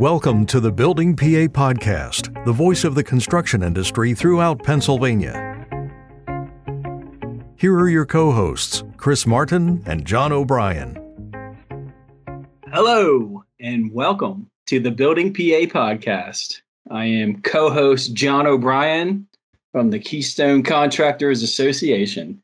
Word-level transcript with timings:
Welcome 0.00 0.46
to 0.46 0.60
the 0.60 0.72
Building 0.72 1.14
PA 1.14 1.52
Podcast, 1.52 2.32
the 2.46 2.54
voice 2.54 2.84
of 2.84 2.94
the 2.94 3.04
construction 3.04 3.62
industry 3.62 4.14
throughout 4.14 4.62
Pennsylvania. 4.62 5.66
Here 7.56 7.74
are 7.74 7.90
your 7.90 8.06
co 8.06 8.32
hosts, 8.32 8.82
Chris 8.96 9.26
Martin 9.26 9.82
and 9.84 10.06
John 10.06 10.32
O'Brien. 10.32 10.96
Hello, 12.72 13.44
and 13.60 13.92
welcome 13.92 14.48
to 14.68 14.80
the 14.80 14.90
Building 14.90 15.34
PA 15.34 15.68
Podcast. 15.68 16.62
I 16.90 17.04
am 17.04 17.42
co 17.42 17.68
host 17.68 18.14
John 18.14 18.46
O'Brien 18.46 19.28
from 19.70 19.90
the 19.90 19.98
Keystone 19.98 20.62
Contractors 20.62 21.42
Association, 21.42 22.42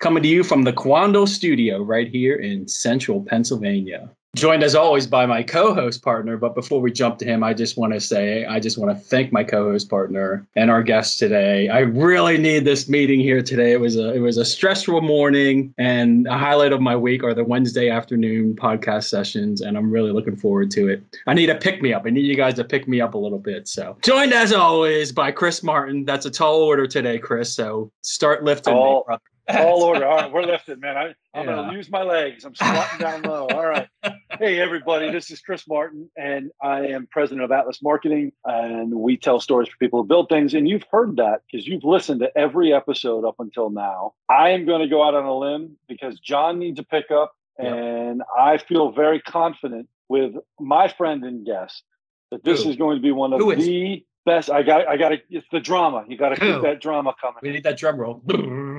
coming 0.00 0.22
to 0.22 0.28
you 0.28 0.44
from 0.44 0.64
the 0.64 0.72
Quandle 0.74 1.26
Studio 1.26 1.82
right 1.82 2.08
here 2.08 2.36
in 2.36 2.68
central 2.68 3.22
Pennsylvania 3.22 4.10
joined 4.34 4.62
as 4.62 4.74
always 4.74 5.06
by 5.06 5.26
my 5.26 5.42
co-host 5.42 6.02
partner 6.02 6.36
but 6.36 6.54
before 6.54 6.80
we 6.80 6.90
jump 6.90 7.18
to 7.18 7.24
him 7.24 7.42
i 7.42 7.54
just 7.54 7.76
want 7.76 7.92
to 7.92 8.00
say 8.00 8.44
i 8.46 8.58
just 8.58 8.78
want 8.78 8.96
to 8.96 9.04
thank 9.04 9.32
my 9.32 9.44
co-host 9.44 9.88
partner 9.88 10.46
and 10.56 10.70
our 10.70 10.82
guest 10.82 11.18
today. 11.18 11.68
I 11.68 11.80
really 11.80 12.38
need 12.38 12.64
this 12.64 12.88
meeting 12.88 13.20
here 13.20 13.42
today. 13.42 13.72
It 13.72 13.80
was 13.80 13.96
a 13.96 14.14
it 14.14 14.18
was 14.18 14.36
a 14.36 14.44
stressful 14.44 15.00
morning 15.00 15.74
and 15.78 16.26
a 16.26 16.38
highlight 16.38 16.72
of 16.72 16.80
my 16.80 16.96
week 16.96 17.22
are 17.22 17.34
the 17.34 17.44
wednesday 17.44 17.90
afternoon 17.90 18.54
podcast 18.54 19.04
sessions 19.04 19.60
and 19.60 19.76
i'm 19.76 19.90
really 19.90 20.12
looking 20.12 20.36
forward 20.36 20.70
to 20.72 20.88
it. 20.88 21.02
I 21.26 21.34
need 21.34 21.50
a 21.50 21.54
pick 21.54 21.82
me 21.82 21.92
up 21.92 22.04
i 22.06 22.10
need 22.10 22.26
you 22.26 22.36
guys 22.36 22.54
to 22.54 22.64
pick 22.64 22.88
me 22.88 23.00
up 23.00 23.14
a 23.14 23.18
little 23.18 23.38
bit. 23.38 23.68
So 23.68 23.96
joined 24.02 24.32
as 24.32 24.52
always 24.52 25.12
by 25.12 25.32
chris 25.32 25.62
martin. 25.62 26.04
That's 26.04 26.26
a 26.26 26.30
tall 26.30 26.62
order 26.62 26.86
today 26.86 27.18
chris 27.18 27.54
so 27.54 27.90
start 28.02 28.44
lifting 28.44 28.74
me, 28.74 29.02
brother. 29.06 29.22
All 29.48 29.82
order. 29.84 30.06
All 30.06 30.16
right, 30.16 30.32
we're 30.32 30.42
lifted, 30.42 30.80
man. 30.80 30.96
I, 30.96 31.14
I'm 31.34 31.46
yeah. 31.46 31.54
going 31.56 31.70
to 31.70 31.76
use 31.76 31.90
my 31.90 32.02
legs. 32.02 32.44
I'm 32.44 32.54
squatting 32.54 32.98
down 32.98 33.22
low. 33.22 33.46
All 33.48 33.66
right. 33.66 33.88
Hey, 34.36 34.58
everybody. 34.58 35.12
This 35.12 35.30
is 35.30 35.40
Chris 35.40 35.62
Martin, 35.68 36.10
and 36.16 36.50
I 36.60 36.86
am 36.88 37.06
president 37.06 37.44
of 37.44 37.52
Atlas 37.52 37.80
Marketing, 37.80 38.32
and 38.44 38.92
we 38.92 39.16
tell 39.16 39.38
stories 39.38 39.68
for 39.68 39.76
people 39.76 40.02
who 40.02 40.08
build 40.08 40.28
things. 40.28 40.54
And 40.54 40.68
you've 40.68 40.84
heard 40.90 41.18
that 41.18 41.42
because 41.46 41.64
you've 41.68 41.84
listened 41.84 42.18
to 42.18 42.36
every 42.36 42.72
episode 42.72 43.24
up 43.24 43.36
until 43.38 43.70
now. 43.70 44.14
I 44.28 44.50
am 44.50 44.66
going 44.66 44.80
to 44.80 44.88
go 44.88 45.06
out 45.06 45.14
on 45.14 45.24
a 45.24 45.38
limb 45.38 45.76
because 45.86 46.18
John 46.18 46.58
needs 46.58 46.80
a 46.80 46.82
pickup, 46.82 47.32
and 47.58 48.22
I 48.36 48.58
feel 48.58 48.90
very 48.90 49.20
confident 49.20 49.88
with 50.08 50.34
my 50.58 50.88
friend 50.88 51.22
and 51.22 51.46
guest 51.46 51.84
that 52.32 52.42
this 52.42 52.64
Who? 52.64 52.70
is 52.70 52.76
going 52.76 52.96
to 52.96 53.02
be 53.02 53.12
one 53.12 53.32
of 53.32 53.38
the 53.38 54.04
best. 54.24 54.50
I 54.50 54.62
got. 54.62 54.88
I 54.88 54.96
got 54.96 55.10
to. 55.10 55.20
It's 55.30 55.46
the 55.52 55.60
drama. 55.60 56.04
You 56.08 56.16
got 56.16 56.30
to 56.30 56.36
keep 56.36 56.62
that 56.62 56.80
drama 56.80 57.14
coming. 57.20 57.38
We 57.42 57.50
need 57.50 57.64
that 57.64 57.78
drum 57.78 57.96
roll. 57.96 58.22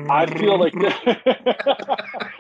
I 0.10 0.26
feel 0.26 0.60
like. 0.60 0.74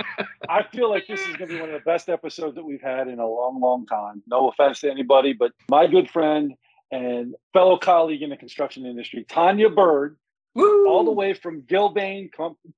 I 0.50 0.64
feel 0.72 0.90
like 0.90 1.08
this 1.08 1.22
is 1.22 1.36
going 1.38 1.50
to 1.50 1.56
be 1.56 1.60
one 1.60 1.70
of 1.70 1.74
the 1.74 1.86
best 1.86 2.08
episodes 2.08 2.56
that 2.56 2.64
we've 2.64 2.82
had 2.82 3.08
in 3.08 3.20
a 3.20 3.28
long, 3.28 3.60
long 3.60 3.86
time. 3.88 4.22
No 4.28 4.50
offense 4.50 4.82
to 4.82 4.92
anybody, 4.92 5.34
but 5.34 5.52
my 5.70 5.88
good 5.88 6.10
friend 6.10 6.54
and 6.92 7.36
fellow 7.54 7.78
colleague 7.78 8.22
in 8.22 8.30
the 8.30 8.38
construction 8.38 8.86
industry, 8.86 9.26
Tonya 9.28 9.74
Byrd, 9.74 10.18
Woo! 10.54 10.88
all 10.88 11.04
the 11.04 11.12
way 11.12 11.34
from 11.34 11.64
Gilbane 11.64 12.30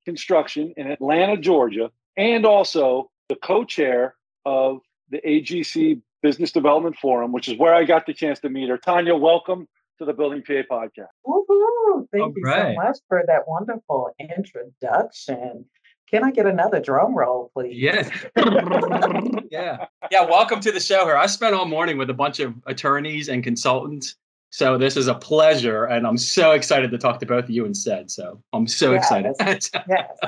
Construction 0.04 0.72
in 0.76 0.90
Atlanta, 0.90 1.36
Georgia, 1.36 1.90
and 2.16 2.46
also 2.46 3.10
the 3.28 3.36
co-chair 3.36 4.14
of 4.44 4.80
the 5.10 5.20
AGC 5.20 6.00
Business 6.22 6.50
Development 6.50 6.96
Forum, 6.96 7.32
which 7.32 7.48
is 7.48 7.58
where 7.58 7.74
I 7.74 7.84
got 7.84 8.06
the 8.06 8.14
chance 8.14 8.40
to 8.40 8.48
meet 8.48 8.68
her. 8.68 8.78
Tonya, 8.78 9.18
welcome 9.18 9.68
to 9.98 10.04
the 10.04 10.12
Building 10.12 10.42
PA 10.42 10.62
podcast. 10.70 11.08
Woohoo! 11.26 12.06
Thank 12.12 12.22
All 12.22 12.32
you 12.36 12.42
right. 12.42 12.74
so 12.76 12.82
much 12.82 12.98
for 13.08 13.24
that 13.26 13.42
wonderful 13.46 14.10
introduction. 14.20 15.64
Can 16.10 16.24
I 16.24 16.30
get 16.30 16.46
another 16.46 16.80
drum 16.80 17.16
roll, 17.16 17.50
please? 17.52 17.74
Yes. 17.76 18.08
yeah. 19.50 19.86
Yeah. 20.10 20.24
Welcome 20.24 20.60
to 20.60 20.72
the 20.72 20.80
show 20.80 21.04
here. 21.04 21.16
I 21.16 21.26
spent 21.26 21.54
all 21.54 21.66
morning 21.66 21.98
with 21.98 22.08
a 22.08 22.14
bunch 22.14 22.40
of 22.40 22.54
attorneys 22.66 23.28
and 23.28 23.44
consultants. 23.44 24.16
So 24.50 24.78
this 24.78 24.96
is 24.96 25.08
a 25.08 25.14
pleasure. 25.14 25.84
And 25.84 26.06
I'm 26.06 26.16
so 26.16 26.52
excited 26.52 26.90
to 26.92 26.98
talk 26.98 27.18
to 27.20 27.26
both 27.26 27.44
of 27.44 27.50
you 27.50 27.66
instead. 27.66 28.10
So 28.10 28.42
I'm 28.54 28.66
so 28.66 28.92
yes. 28.92 29.02
excited. 29.02 29.34
yes. 29.88 30.18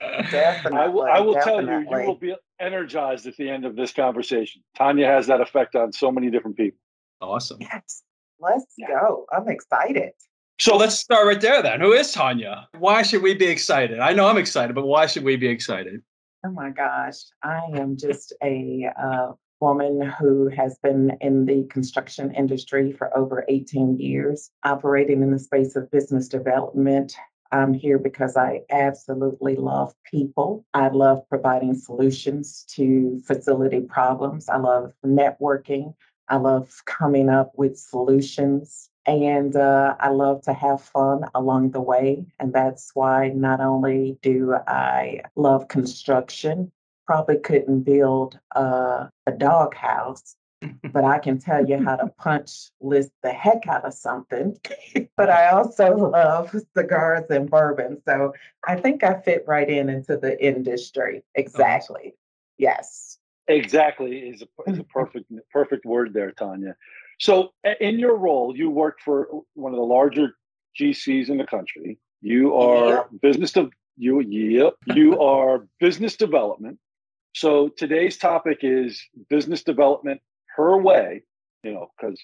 Definitely. 0.30 0.78
I 0.78 0.86
will, 0.86 1.02
I 1.02 1.20
will 1.20 1.34
tell 1.34 1.62
you, 1.62 1.80
you 1.80 2.06
will 2.06 2.14
be 2.14 2.34
energized 2.58 3.26
at 3.26 3.36
the 3.36 3.50
end 3.50 3.66
of 3.66 3.76
this 3.76 3.92
conversation. 3.92 4.62
Tonya 4.78 5.06
has 5.06 5.26
that 5.26 5.42
effect 5.42 5.74
on 5.74 5.92
so 5.92 6.10
many 6.10 6.30
different 6.30 6.56
people. 6.56 6.78
Awesome. 7.20 7.58
Yes. 7.60 8.02
Let's 8.40 8.66
yeah. 8.76 8.88
go. 8.88 9.26
I'm 9.32 9.48
excited. 9.48 10.12
So 10.58 10.76
let's 10.76 10.98
start 10.98 11.26
right 11.26 11.40
there 11.40 11.62
then. 11.62 11.80
Who 11.80 11.92
is 11.92 12.14
Tonya? 12.14 12.66
Why 12.78 13.02
should 13.02 13.22
we 13.22 13.34
be 13.34 13.46
excited? 13.46 13.98
I 13.98 14.12
know 14.12 14.26
I'm 14.26 14.38
excited, 14.38 14.74
but 14.74 14.86
why 14.86 15.06
should 15.06 15.24
we 15.24 15.36
be 15.36 15.48
excited? 15.48 16.00
Oh 16.44 16.50
my 16.50 16.70
gosh. 16.70 17.16
I 17.42 17.60
am 17.74 17.96
just 17.98 18.32
a 18.42 18.88
uh, 19.00 19.32
woman 19.60 20.00
who 20.18 20.48
has 20.48 20.78
been 20.82 21.16
in 21.20 21.44
the 21.44 21.66
construction 21.70 22.32
industry 22.34 22.92
for 22.92 23.14
over 23.16 23.44
18 23.48 23.98
years, 23.98 24.50
operating 24.64 25.22
in 25.22 25.30
the 25.30 25.38
space 25.38 25.76
of 25.76 25.90
business 25.90 26.28
development. 26.28 27.14
I'm 27.52 27.74
here 27.74 27.98
because 27.98 28.36
I 28.36 28.62
absolutely 28.70 29.56
love 29.56 29.94
people. 30.10 30.64
I 30.74 30.88
love 30.88 31.28
providing 31.28 31.74
solutions 31.74 32.64
to 32.70 33.20
facility 33.26 33.82
problems. 33.82 34.48
I 34.48 34.56
love 34.56 34.92
networking. 35.04 35.94
I 36.28 36.36
love 36.36 36.82
coming 36.84 37.28
up 37.28 37.52
with 37.56 37.78
solutions 37.78 38.90
and 39.06 39.54
uh, 39.54 39.94
I 40.00 40.08
love 40.08 40.42
to 40.42 40.52
have 40.52 40.82
fun 40.82 41.24
along 41.34 41.70
the 41.70 41.80
way. 41.80 42.26
And 42.40 42.52
that's 42.52 42.90
why 42.94 43.28
not 43.28 43.60
only 43.60 44.18
do 44.22 44.54
I 44.66 45.22
love 45.36 45.68
construction, 45.68 46.72
probably 47.06 47.38
couldn't 47.38 47.82
build 47.82 48.38
a, 48.56 49.08
a 49.26 49.32
doghouse, 49.32 50.34
but 50.92 51.04
I 51.04 51.20
can 51.20 51.38
tell 51.38 51.64
you 51.64 51.82
how 51.84 51.96
to 51.96 52.08
punch 52.18 52.70
list 52.80 53.12
the 53.22 53.30
heck 53.30 53.68
out 53.68 53.84
of 53.84 53.94
something. 53.94 54.58
but 55.16 55.30
I 55.30 55.50
also 55.50 55.94
love 55.96 56.54
cigars 56.76 57.26
and 57.30 57.48
bourbon. 57.48 58.02
So 58.06 58.32
I 58.66 58.74
think 58.74 59.04
I 59.04 59.20
fit 59.20 59.44
right 59.46 59.68
in 59.68 59.88
into 59.88 60.16
the 60.16 60.44
industry. 60.44 61.22
Exactly. 61.36 62.16
Yes. 62.58 63.18
Exactly 63.48 64.18
is 64.18 64.42
a, 64.42 64.70
is 64.70 64.78
a 64.78 64.84
perfect 64.92 65.32
perfect 65.50 65.84
word 65.84 66.12
there, 66.12 66.32
Tonya. 66.32 66.74
So, 67.18 67.52
in 67.80 67.98
your 67.98 68.16
role, 68.16 68.56
you 68.56 68.70
work 68.70 68.98
for 69.04 69.28
one 69.54 69.72
of 69.72 69.78
the 69.78 69.84
larger 69.84 70.36
GCs 70.78 71.30
in 71.30 71.38
the 71.38 71.46
country. 71.46 71.98
You 72.20 72.54
are 72.56 72.88
yeah. 72.88 73.02
business 73.22 73.56
of 73.56 73.72
you. 73.96 74.20
Yep, 74.20 74.74
you 74.94 75.20
are 75.20 75.66
business 75.80 76.16
development. 76.16 76.78
So 77.34 77.68
today's 77.68 78.16
topic 78.16 78.60
is 78.62 79.02
business 79.28 79.62
development 79.62 80.20
her 80.56 80.78
way. 80.78 81.22
You 81.62 81.74
know, 81.74 81.88
because 81.98 82.18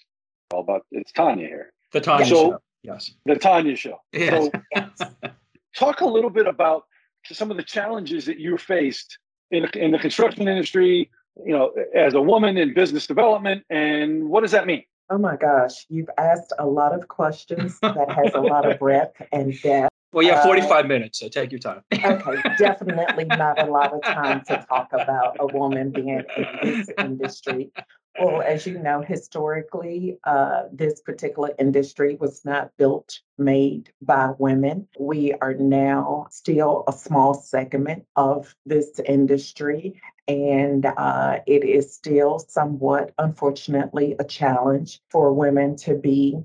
all 0.51 0.61
about 0.61 0.85
it's 0.91 1.11
Tonya 1.11 1.47
here. 1.47 1.73
The 1.91 2.01
Tonya 2.01 2.25
so, 2.25 2.35
show. 2.35 2.59
Yes. 2.83 3.11
The 3.25 3.35
Tonya 3.35 3.77
show. 3.77 3.97
Yes. 4.11 4.49
So, 4.97 5.09
talk 5.75 6.01
a 6.01 6.05
little 6.05 6.29
bit 6.29 6.47
about 6.47 6.83
some 7.31 7.51
of 7.51 7.57
the 7.57 7.63
challenges 7.63 8.25
that 8.25 8.39
you 8.39 8.57
faced 8.57 9.17
in, 9.53 9.69
in 9.75 9.91
the 9.91 9.99
construction 9.99 10.47
industry, 10.47 11.09
you 11.45 11.53
know, 11.53 11.71
as 11.95 12.13
a 12.13 12.21
woman 12.21 12.57
in 12.57 12.73
business 12.73 13.07
development, 13.07 13.63
and 13.69 14.27
what 14.27 14.41
does 14.41 14.51
that 14.51 14.65
mean? 14.65 14.83
Oh 15.09 15.17
my 15.17 15.35
gosh, 15.35 15.85
you've 15.89 16.09
asked 16.17 16.53
a 16.57 16.65
lot 16.65 16.93
of 16.93 17.07
questions 17.07 17.79
that 17.81 18.11
has 18.11 18.33
a 18.33 18.41
lot 18.41 18.69
of 18.69 18.79
breadth 18.83 19.21
and 19.31 19.59
depth. 19.61 19.89
Well, 20.11 20.25
yeah, 20.25 20.43
45 20.43 20.71
uh, 20.71 20.87
minutes, 20.87 21.19
so 21.19 21.27
take 21.27 21.51
your 21.51 21.59
time. 21.59 21.81
okay, 21.93 22.41
definitely 22.57 23.25
not 23.25 23.61
a 23.61 23.65
lot 23.65 23.93
of 23.93 24.03
time 24.03 24.43
to 24.47 24.65
talk 24.69 24.89
about 24.93 25.37
a 25.39 25.47
woman 25.47 25.91
being 25.91 26.23
in 26.37 26.57
this 26.63 26.89
industry. 26.97 27.71
Well, 28.19 28.43
as 28.43 28.67
you 28.67 28.77
know, 28.77 29.01
historically, 29.01 30.19
uh, 30.23 30.63
this 30.71 31.01
particular 31.01 31.51
industry 31.57 32.15
was 32.15 32.45
not 32.45 32.71
built, 32.77 33.19
made 33.39 33.91
by 34.03 34.33
women. 34.37 34.87
We 34.99 35.33
are 35.33 35.55
now 35.55 36.27
still 36.29 36.83
a 36.87 36.93
small 36.93 37.33
segment 37.33 38.05
of 38.15 38.55
this 38.67 38.99
industry, 38.99 39.99
and 40.27 40.85
uh, 40.85 41.39
it 41.47 41.63
is 41.63 41.91
still 41.93 42.37
somewhat, 42.37 43.13
unfortunately, 43.17 44.15
a 44.19 44.23
challenge 44.23 45.01
for 45.09 45.33
women 45.33 45.75
to 45.77 45.95
be 45.95 46.37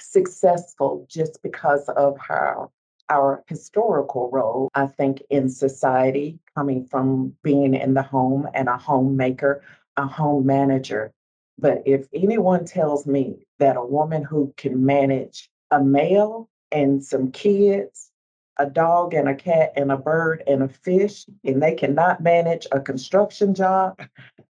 successful 0.00 1.06
just 1.08 1.40
because 1.42 1.88
of 1.88 2.18
how 2.18 2.72
our 3.10 3.44
historical 3.46 4.30
role, 4.30 4.70
I 4.74 4.86
think, 4.86 5.22
in 5.30 5.48
society, 5.48 6.40
coming 6.56 6.86
from 6.86 7.36
being 7.42 7.74
in 7.74 7.94
the 7.94 8.02
home 8.02 8.48
and 8.54 8.68
a 8.68 8.76
homemaker, 8.76 9.62
a 9.96 10.06
home 10.06 10.46
manager. 10.46 11.12
But 11.58 11.82
if 11.86 12.06
anyone 12.14 12.64
tells 12.64 13.06
me 13.06 13.46
that 13.58 13.76
a 13.76 13.84
woman 13.84 14.22
who 14.22 14.52
can 14.56 14.84
manage 14.84 15.50
a 15.70 15.82
male 15.82 16.48
and 16.70 17.04
some 17.04 17.30
kids, 17.30 18.10
a 18.58 18.66
dog 18.66 19.14
and 19.14 19.28
a 19.28 19.34
cat 19.34 19.72
and 19.76 19.90
a 19.90 19.96
bird 19.96 20.42
and 20.46 20.62
a 20.62 20.68
fish, 20.68 21.26
and 21.44 21.62
they 21.62 21.74
cannot 21.74 22.22
manage 22.22 22.66
a 22.72 22.80
construction 22.80 23.54
job, 23.54 23.98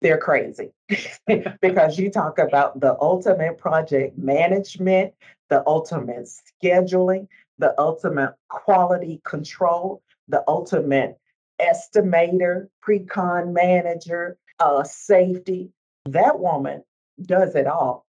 they're 0.01 0.19
crazy. 0.19 0.73
because 1.61 1.99
you 1.99 2.11
talk 2.11 2.39
about 2.39 2.81
the 2.81 2.97
ultimate 3.01 3.59
project 3.59 4.17
management, 4.19 5.13
the 5.49 5.63
ultimate 5.67 6.29
scheduling, 6.63 7.29
the 7.59 7.75
ultimate 7.79 8.35
quality 8.49 9.21
control, 9.25 10.03
the 10.29 10.43
ultimate 10.49 11.19
estimator, 11.61 12.69
pre-con 12.81 13.53
manager, 13.53 14.39
uh, 14.61 14.85
safety. 14.85 15.73
That 16.05 16.39
woman 16.39 16.85
does 17.21 17.55
it 17.55 17.67
all. 17.67 18.07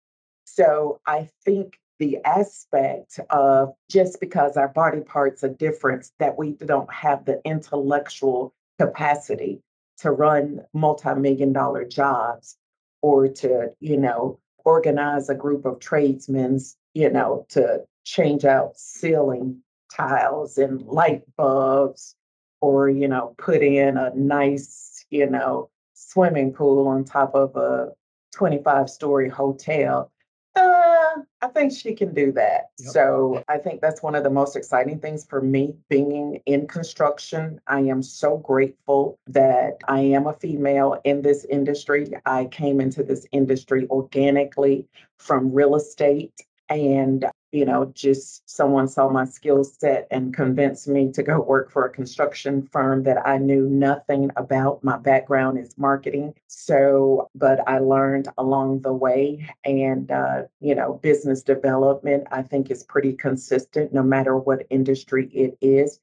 So 0.46 1.00
I 1.06 1.30
think 1.46 1.80
the 2.00 2.18
aspect 2.26 3.20
of 3.30 3.74
just 3.90 4.20
because 4.20 4.56
our 4.56 4.68
body 4.68 5.02
parts 5.02 5.44
are 5.44 5.50
different, 5.50 6.12
that 6.20 6.38
we 6.38 6.52
don't 6.54 6.92
have 6.94 7.26
the 7.26 7.42
intellectual 7.44 8.54
capacity 8.80 9.62
to 10.00 10.12
run 10.12 10.62
multi-million 10.74 11.54
dollar 11.54 11.86
jobs 11.86 12.56
or 13.02 13.28
to, 13.28 13.72
you 13.80 13.98
know, 13.98 14.40
organize 14.64 15.30
a 15.30 15.36
group 15.36 15.66
of 15.66 15.80
tradesmen, 15.80 16.60
you 16.94 17.10
know, 17.10 17.46
to 17.50 17.82
change 18.04 18.46
out 18.46 18.78
ceiling 18.78 19.62
tiles 19.94 20.58
and 20.58 20.82
light 20.84 21.24
bulbs 21.36 22.16
or, 22.62 22.90
you 22.90 23.08
know, 23.08 23.34
put 23.38 23.62
in 23.62 23.98
a 23.98 24.14
nice, 24.16 25.06
you 25.10 25.28
know, 25.30 25.70
swimming 26.18 26.52
pool 26.52 26.88
on 26.88 27.04
top 27.04 27.36
of 27.36 27.56
a 27.56 27.90
25 28.34 28.90
story 28.90 29.30
hotel 29.30 30.12
uh, 30.58 31.22
I 31.42 31.48
think 31.50 31.72
she 31.72 31.94
can 31.94 32.16
do 32.16 32.32
that. 32.32 32.70
Yep. 32.80 32.92
So 32.92 33.44
I 33.48 33.60
think 33.60 33.80
that's 33.80 34.02
one 34.02 34.16
of 34.16 34.24
the 34.24 34.30
most 34.32 34.56
exciting 34.56 35.00
things 35.00 35.24
for 35.24 35.40
me 35.40 35.76
being 35.88 36.42
in 36.48 36.68
construction. 36.68 37.62
I 37.68 37.82
am 37.82 38.02
so 38.02 38.38
grateful 38.38 39.20
that 39.28 39.78
I 39.88 40.00
am 40.00 40.26
a 40.26 40.34
female 40.34 41.00
in 41.04 41.22
this 41.22 41.46
industry. 41.46 42.10
I 42.26 42.46
came 42.46 42.82
into 42.82 43.04
this 43.04 43.28
industry 43.32 43.88
organically 43.92 44.88
from 45.20 45.54
real 45.54 45.76
estate. 45.76 46.34
And 46.70 47.26
you 47.52 47.66
know, 47.66 47.92
just 47.96 48.48
someone 48.50 48.88
saw 48.88 49.10
my 49.10 49.26
skill 49.26 49.64
set 49.64 50.08
and 50.12 50.34
convinced 50.34 50.88
me 50.88 51.12
to 51.14 51.24
go 51.24 51.40
work 51.40 51.72
for 51.72 51.86
a 51.86 51.90
construction 51.90 52.68
firm 52.72 53.04
that 53.04 53.26
I 53.26 53.38
knew 53.38 53.70
nothing 53.70 54.32
about. 54.36 54.84
My 54.84 54.98
background 54.98 55.58
is 55.58 55.78
marketing. 55.78 56.34
So, 56.48 57.30
but 57.36 57.68
I 57.68 57.80
learned 57.80 58.28
along 58.38 58.82
the 58.82 58.94
way. 58.94 59.50
And, 59.64 60.12
uh, 60.12 60.44
you 60.60 60.76
know, 60.76 61.00
business 61.02 61.42
development, 61.42 62.28
I 62.32 62.42
think, 62.42 62.70
is 62.70 62.84
pretty 62.84 63.14
consistent 63.14 63.94
no 63.94 64.04
matter 64.04 64.36
what 64.38 64.68
industry 64.70 65.28
it 65.34 65.58
is. 65.62 66.00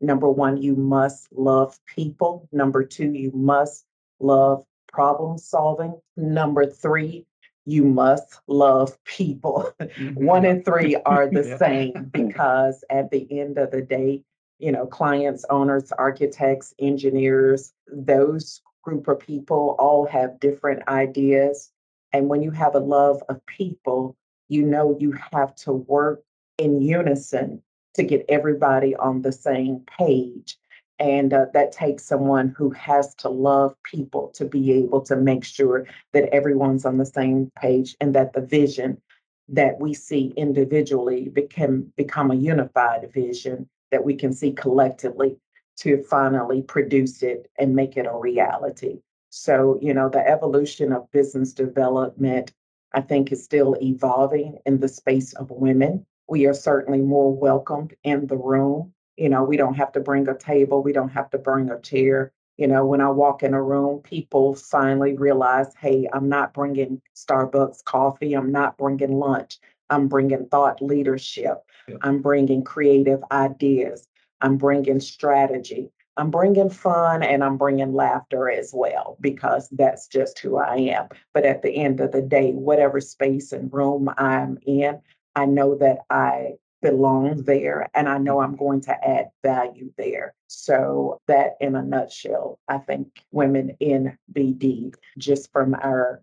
Number 0.00 0.28
one, 0.28 0.60
you 0.60 0.74
must 0.74 1.28
love 1.32 1.78
people. 1.86 2.48
Number 2.50 2.84
two, 2.84 3.12
you 3.12 3.30
must 3.32 3.86
love 4.18 4.64
problem 4.92 5.38
solving. 5.38 6.00
Number 6.16 6.66
three, 6.66 7.26
you 7.68 7.84
must 7.84 8.40
love 8.46 8.96
people. 9.04 9.70
Mm-hmm. 9.78 10.24
One 10.24 10.44
and 10.46 10.64
three 10.64 10.96
are 11.06 11.28
the 11.28 11.46
yeah. 11.46 11.56
same 11.58 12.10
because 12.12 12.82
at 12.88 13.10
the 13.10 13.26
end 13.30 13.58
of 13.58 13.70
the 13.70 13.82
day, 13.82 14.22
you 14.58 14.72
know, 14.72 14.86
clients, 14.86 15.44
owners, 15.50 15.92
architects, 15.92 16.72
engineers, 16.78 17.74
those 17.86 18.62
group 18.82 19.06
of 19.06 19.20
people 19.20 19.76
all 19.78 20.06
have 20.06 20.40
different 20.40 20.86
ideas. 20.88 21.70
And 22.12 22.28
when 22.28 22.42
you 22.42 22.50
have 22.52 22.74
a 22.74 22.80
love 22.80 23.22
of 23.28 23.44
people, 23.44 24.16
you 24.48 24.62
know 24.62 24.96
you 24.98 25.12
have 25.32 25.54
to 25.56 25.72
work 25.72 26.22
in 26.56 26.80
unison 26.80 27.62
to 27.94 28.02
get 28.02 28.24
everybody 28.30 28.96
on 28.96 29.20
the 29.20 29.32
same 29.32 29.84
page. 29.98 30.56
And 30.98 31.32
uh, 31.32 31.46
that 31.54 31.72
takes 31.72 32.04
someone 32.04 32.54
who 32.56 32.70
has 32.70 33.14
to 33.16 33.28
love 33.28 33.74
people 33.84 34.28
to 34.34 34.44
be 34.44 34.72
able 34.72 35.00
to 35.02 35.16
make 35.16 35.44
sure 35.44 35.86
that 36.12 36.28
everyone's 36.34 36.84
on 36.84 36.98
the 36.98 37.06
same 37.06 37.52
page 37.56 37.96
and 38.00 38.14
that 38.14 38.32
the 38.32 38.40
vision 38.40 39.00
that 39.48 39.80
we 39.80 39.94
see 39.94 40.32
individually 40.36 41.28
become, 41.28 41.92
become 41.96 42.30
a 42.30 42.36
unified 42.36 43.10
vision 43.12 43.68
that 43.90 44.04
we 44.04 44.14
can 44.14 44.32
see 44.32 44.52
collectively 44.52 45.36
to 45.78 46.02
finally 46.02 46.62
produce 46.62 47.22
it 47.22 47.48
and 47.58 47.74
make 47.74 47.96
it 47.96 48.06
a 48.06 48.16
reality. 48.16 48.98
So, 49.30 49.78
you 49.80 49.94
know, 49.94 50.08
the 50.08 50.26
evolution 50.26 50.92
of 50.92 51.10
business 51.12 51.52
development, 51.52 52.52
I 52.92 53.00
think, 53.02 53.30
is 53.30 53.44
still 53.44 53.76
evolving 53.80 54.58
in 54.66 54.80
the 54.80 54.88
space 54.88 55.32
of 55.34 55.50
women. 55.50 56.04
We 56.28 56.46
are 56.46 56.54
certainly 56.54 57.00
more 57.00 57.34
welcomed 57.34 57.94
in 58.02 58.26
the 58.26 58.36
room 58.36 58.92
you 59.18 59.28
know, 59.28 59.42
we 59.42 59.56
don't 59.56 59.74
have 59.74 59.92
to 59.92 60.00
bring 60.00 60.28
a 60.28 60.38
table, 60.38 60.82
we 60.82 60.92
don't 60.92 61.08
have 61.10 61.28
to 61.30 61.38
bring 61.38 61.70
a 61.70 61.80
chair. 61.80 62.32
You 62.56 62.66
know, 62.66 62.84
when 62.86 63.00
I 63.00 63.08
walk 63.10 63.42
in 63.42 63.54
a 63.54 63.62
room, 63.62 64.00
people 64.00 64.54
finally 64.54 65.16
realize, 65.16 65.74
hey, 65.80 66.08
I'm 66.12 66.28
not 66.28 66.54
bringing 66.54 67.00
Starbucks 67.14 67.84
coffee, 67.84 68.34
I'm 68.34 68.52
not 68.52 68.78
bringing 68.78 69.18
lunch, 69.18 69.58
I'm 69.90 70.08
bringing 70.08 70.46
thought 70.46 70.80
leadership, 70.80 71.58
yeah. 71.88 71.96
I'm 72.02 72.20
bringing 72.22 72.62
creative 72.62 73.22
ideas, 73.30 74.08
I'm 74.40 74.56
bringing 74.56 75.00
strategy. 75.00 75.90
I'm 76.16 76.32
bringing 76.32 76.68
fun 76.68 77.22
and 77.22 77.44
I'm 77.44 77.56
bringing 77.56 77.94
laughter 77.94 78.50
as 78.50 78.72
well 78.74 79.16
because 79.20 79.68
that's 79.70 80.08
just 80.08 80.40
who 80.40 80.56
I 80.56 80.74
am. 80.74 81.06
But 81.32 81.44
at 81.44 81.62
the 81.62 81.70
end 81.70 82.00
of 82.00 82.10
the 82.10 82.22
day, 82.22 82.50
whatever 82.50 83.00
space 83.00 83.52
and 83.52 83.72
room 83.72 84.10
I'm 84.18 84.58
in, 84.66 85.00
I 85.36 85.46
know 85.46 85.76
that 85.76 85.98
I 86.10 86.54
belong 86.80 87.42
there 87.42 87.88
and 87.94 88.08
I 88.08 88.18
know 88.18 88.40
I'm 88.40 88.56
going 88.56 88.80
to 88.82 89.08
add 89.08 89.30
value 89.42 89.92
there. 89.96 90.34
So, 90.46 91.20
that 91.26 91.56
in 91.60 91.74
a 91.74 91.82
nutshell, 91.82 92.58
I 92.68 92.78
think 92.78 93.22
women 93.32 93.76
in 93.80 94.16
BD, 94.32 94.94
just 95.18 95.52
from 95.52 95.74
our 95.74 96.22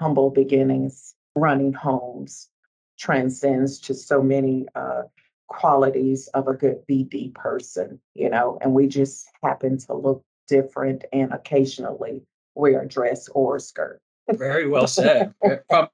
humble 0.00 0.30
beginnings, 0.30 1.14
running 1.34 1.72
homes, 1.72 2.48
transcends 2.98 3.80
to 3.80 3.94
so 3.94 4.22
many 4.22 4.66
uh, 4.74 5.02
qualities 5.48 6.28
of 6.28 6.48
a 6.48 6.54
good 6.54 6.78
BD 6.88 7.34
person, 7.34 8.00
you 8.14 8.30
know, 8.30 8.58
and 8.60 8.72
we 8.74 8.88
just 8.88 9.26
happen 9.42 9.78
to 9.78 9.94
look 9.94 10.22
different 10.48 11.04
and 11.12 11.32
occasionally 11.32 12.22
wear 12.54 12.82
a 12.82 12.88
dress 12.88 13.28
or 13.28 13.56
a 13.56 13.60
skirt. 13.60 14.00
Very 14.30 14.68
well 14.68 14.86
said. 14.98 15.34
From 15.68 15.88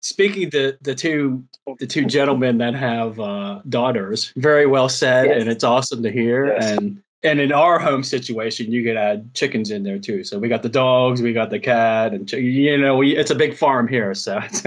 Speaking 0.00 0.50
the 0.50 0.78
the 0.82 0.94
two 0.94 1.44
the 1.78 1.86
two 1.86 2.04
gentlemen 2.04 2.58
that 2.58 2.74
have 2.74 3.20
uh, 3.20 3.60
daughters, 3.68 4.32
very 4.36 4.66
well 4.66 4.88
said, 4.88 5.26
yes. 5.26 5.40
and 5.40 5.50
it's 5.50 5.64
awesome 5.64 6.02
to 6.02 6.10
hear. 6.10 6.46
Yes. 6.46 6.78
And 6.78 7.02
and 7.24 7.40
in 7.40 7.52
our 7.52 7.78
home 7.78 8.02
situation, 8.02 8.70
you 8.70 8.84
could 8.84 8.96
add 8.96 9.32
chickens 9.34 9.70
in 9.70 9.82
there 9.82 9.98
too. 9.98 10.24
So 10.24 10.38
we 10.38 10.48
got 10.48 10.62
the 10.62 10.68
dogs, 10.68 11.22
we 11.22 11.32
got 11.32 11.50
the 11.50 11.58
cat, 11.58 12.12
and 12.12 12.30
you 12.30 12.76
know, 12.76 12.96
we, 12.96 13.16
it's 13.16 13.30
a 13.30 13.34
big 13.34 13.56
farm 13.56 13.88
here. 13.88 14.14
So 14.14 14.40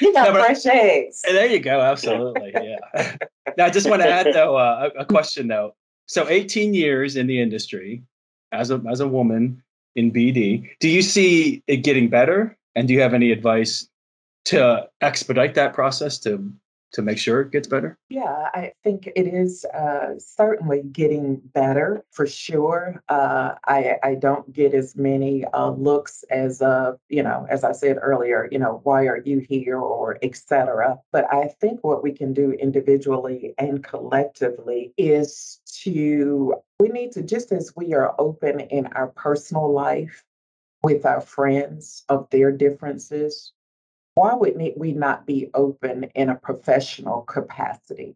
you 0.00 0.12
got 0.12 0.32
no, 0.32 0.34
fresh 0.34 0.66
eggs. 0.66 1.22
There 1.22 1.46
you 1.46 1.60
go. 1.60 1.80
Absolutely, 1.80 2.52
yeah. 2.54 3.16
now, 3.56 3.64
I 3.66 3.70
just 3.70 3.88
want 3.88 4.02
to 4.02 4.08
add 4.08 4.28
though 4.34 4.56
uh, 4.56 4.90
a, 4.96 5.00
a 5.00 5.04
question 5.04 5.48
though. 5.48 5.74
So, 6.06 6.28
18 6.28 6.74
years 6.74 7.16
in 7.16 7.26
the 7.26 7.40
industry 7.40 8.02
as 8.52 8.70
a 8.70 8.82
as 8.90 9.00
a 9.00 9.08
woman 9.08 9.62
in 9.96 10.12
BD, 10.12 10.68
do 10.80 10.90
you 10.90 11.00
see 11.00 11.62
it 11.66 11.78
getting 11.78 12.08
better? 12.08 12.56
And 12.74 12.88
do 12.88 12.94
you 12.94 13.00
have 13.00 13.14
any 13.14 13.30
advice 13.30 13.88
to 14.46 14.88
expedite 15.00 15.54
that 15.54 15.72
process 15.72 16.18
to 16.20 16.52
to 16.94 17.02
make 17.02 17.18
sure 17.18 17.40
it 17.40 17.50
gets 17.50 17.66
better? 17.66 17.98
Yeah, 18.08 18.50
I 18.54 18.72
think 18.84 19.08
it 19.16 19.26
is 19.26 19.64
uh, 19.66 20.14
certainly 20.18 20.82
getting 20.92 21.40
better 21.52 22.04
for 22.12 22.24
sure. 22.24 23.02
Uh, 23.08 23.54
I 23.66 23.96
I 24.02 24.14
don't 24.14 24.52
get 24.52 24.74
as 24.74 24.94
many 24.96 25.44
uh, 25.44 25.70
looks 25.70 26.24
as 26.30 26.62
uh 26.62 26.92
you 27.08 27.22
know 27.22 27.46
as 27.50 27.64
I 27.64 27.72
said 27.72 27.98
earlier. 28.00 28.48
You 28.50 28.60
know 28.60 28.80
why 28.84 29.06
are 29.06 29.20
you 29.24 29.40
here 29.40 29.78
or 29.78 30.18
etc. 30.22 30.98
But 31.12 31.32
I 31.32 31.48
think 31.60 31.82
what 31.82 32.02
we 32.02 32.12
can 32.12 32.32
do 32.32 32.52
individually 32.52 33.54
and 33.58 33.82
collectively 33.82 34.92
is 34.96 35.60
to 35.82 36.54
we 36.78 36.88
need 36.88 37.12
to 37.12 37.22
just 37.22 37.50
as 37.50 37.72
we 37.76 37.94
are 37.94 38.14
open 38.18 38.60
in 38.60 38.86
our 38.88 39.08
personal 39.08 39.72
life 39.72 40.24
with 40.84 41.06
our 41.06 41.22
friends 41.22 42.04
of 42.10 42.28
their 42.28 42.52
differences, 42.52 43.52
why 44.16 44.34
would 44.34 44.54
we 44.76 44.92
not 44.92 45.26
be 45.26 45.48
open 45.54 46.04
in 46.14 46.28
a 46.28 46.34
professional 46.34 47.22
capacity? 47.22 48.14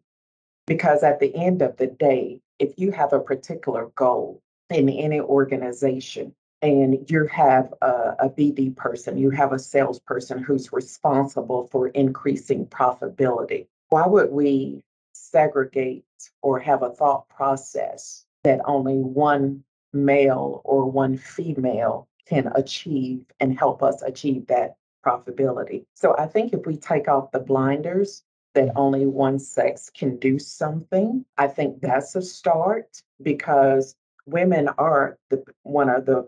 Because 0.67 1.01
at 1.01 1.19
the 1.19 1.35
end 1.35 1.63
of 1.63 1.77
the 1.77 1.87
day, 1.87 2.39
if 2.59 2.77
you 2.77 2.91
have 2.91 3.11
a 3.11 3.19
particular 3.19 3.87
goal 3.95 4.43
in 4.69 4.87
any 4.87 5.19
organization 5.19 6.35
and 6.61 7.09
you 7.09 7.25
have 7.25 7.73
a, 7.81 8.15
a 8.19 8.29
BD 8.29 8.75
person, 8.75 9.17
you 9.17 9.31
have 9.31 9.51
a 9.51 9.57
salesperson 9.57 10.37
who's 10.37 10.71
responsible 10.71 11.67
for 11.71 11.87
increasing 11.87 12.67
profitability, 12.67 13.65
why 13.89 14.05
would 14.05 14.31
we 14.31 14.83
segregate 15.13 16.05
or 16.43 16.59
have 16.59 16.83
a 16.83 16.91
thought 16.91 17.27
process 17.29 18.25
that 18.43 18.61
only 18.65 18.99
one 18.99 19.63
male 19.91 20.61
or 20.63 20.85
one 20.85 21.17
female 21.17 22.07
can 22.29 22.51
achieve 22.55 23.25
and 23.39 23.57
help 23.57 23.81
us 23.81 24.01
achieve 24.01 24.47
that 24.47 24.75
profitability. 25.05 25.85
So 25.95 26.15
I 26.17 26.27
think 26.27 26.53
if 26.53 26.65
we 26.65 26.77
take 26.77 27.07
off 27.07 27.31
the 27.31 27.39
blinders 27.39 28.23
that 28.53 28.69
mm-hmm. 28.69 28.77
only 28.77 29.05
one 29.05 29.39
sex 29.39 29.89
can 29.89 30.17
do 30.17 30.37
something, 30.37 31.25
I 31.37 31.47
think 31.47 31.77
mm-hmm. 31.77 31.87
that's 31.87 32.15
a 32.15 32.21
start 32.21 33.01
because 33.21 33.95
women 34.25 34.69
are 34.77 35.17
the 35.29 35.43
one 35.63 35.89
of 35.89 36.05
the 36.05 36.27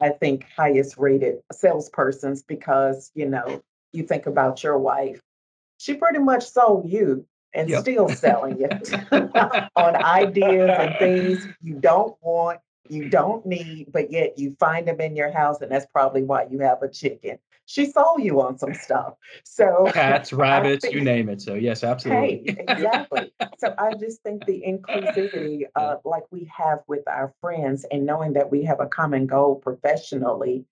I 0.00 0.10
think 0.10 0.46
highest 0.54 0.98
rated 0.98 1.36
salespersons 1.52 2.46
because, 2.46 3.10
you 3.14 3.28
know, 3.28 3.62
you 3.92 4.02
think 4.02 4.26
about 4.26 4.62
your 4.62 4.78
wife, 4.78 5.20
she 5.78 5.94
pretty 5.94 6.18
much 6.18 6.46
sold 6.46 6.88
you 6.88 7.26
and 7.54 7.70
yep. 7.70 7.80
still 7.80 8.08
selling 8.10 8.58
you 8.60 8.68
on 9.76 9.96
ideas 9.96 10.70
and 10.78 10.96
things 10.98 11.48
you 11.62 11.74
don't 11.74 12.14
want 12.20 12.60
you 12.90 13.08
don't 13.08 13.44
need, 13.46 13.92
but 13.92 14.10
yet 14.10 14.38
you 14.38 14.56
find 14.58 14.86
them 14.88 15.00
in 15.00 15.16
your 15.16 15.32
house, 15.32 15.60
and 15.60 15.70
that's 15.70 15.86
probably 15.86 16.22
why 16.22 16.46
you 16.50 16.60
have 16.60 16.82
a 16.82 16.88
chicken. 16.88 17.38
She 17.66 17.86
saw 17.86 18.16
you 18.16 18.40
on 18.40 18.58
some 18.58 18.74
stuff. 18.74 19.14
So 19.44 19.90
cats, 19.92 20.32
rabbits, 20.32 20.84
think, 20.84 20.94
you 20.94 21.00
name 21.02 21.28
it. 21.28 21.42
So 21.42 21.54
yes, 21.54 21.82
absolutely. 21.82 22.44
Hey, 22.46 22.64
exactly. 22.68 23.32
so 23.58 23.74
I 23.76 23.94
just 23.94 24.22
think 24.22 24.46
the 24.46 24.62
inclusivity, 24.66 25.64
uh, 25.74 25.96
like 26.04 26.24
we 26.30 26.50
have 26.56 26.80
with 26.86 27.06
our 27.08 27.34
friends, 27.40 27.84
and 27.90 28.06
knowing 28.06 28.34
that 28.34 28.50
we 28.50 28.62
have 28.64 28.80
a 28.80 28.86
common 28.86 29.26
goal 29.26 29.56
professionally, 29.56 30.64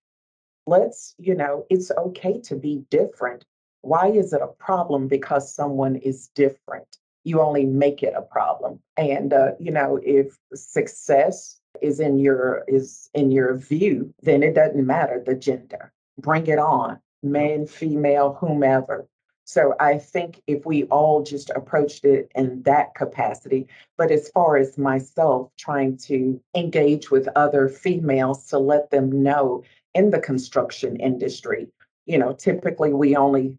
let's, 0.65 1.15
you 1.17 1.35
know, 1.35 1.65
it's 1.69 1.91
okay 1.91 2.39
to 2.41 2.55
be 2.55 2.83
different. 2.89 3.43
Why 3.81 4.07
is 4.07 4.33
it 4.33 4.41
a 4.41 4.47
problem 4.47 5.07
because 5.07 5.53
someone 5.53 5.97
is 5.97 6.29
different? 6.29 6.97
You 7.25 7.41
only 7.41 7.65
make 7.65 8.03
it 8.03 8.13
a 8.15 8.21
problem. 8.21 8.79
And 8.97 9.33
uh, 9.33 9.51
you 9.59 9.71
know, 9.71 9.99
if 10.01 10.37
success 10.53 11.59
is 11.81 11.99
in 11.99 12.19
your 12.19 12.63
is 12.67 13.09
in 13.13 13.31
your 13.31 13.55
view, 13.55 14.13
then 14.21 14.43
it 14.43 14.55
doesn't 14.55 14.85
matter 14.85 15.21
the 15.25 15.35
gender. 15.35 15.91
Bring 16.17 16.47
it 16.47 16.59
on, 16.59 16.99
man, 17.23 17.67
female, 17.67 18.33
whomever. 18.33 19.07
So 19.47 19.75
I 19.79 19.99
think 19.99 20.41
if 20.47 20.65
we 20.65 20.85
all 20.85 21.21
just 21.21 21.51
approached 21.51 22.03
it 22.03 22.31
in 22.33 22.63
that 22.63 22.95
capacity, 22.95 23.67
but 23.95 24.09
as 24.09 24.29
far 24.29 24.57
as 24.57 24.77
myself 24.77 25.51
trying 25.57 25.97
to 25.97 26.41
engage 26.55 27.11
with 27.11 27.27
other 27.35 27.69
females 27.69 28.47
to 28.47 28.57
let 28.57 28.89
them 28.89 29.21
know 29.21 29.63
in 29.93 30.09
the 30.09 30.19
construction 30.19 30.95
industry, 30.95 31.67
you 32.07 32.17
know, 32.17 32.33
typically 32.33 32.91
we 32.91 33.15
only 33.15 33.55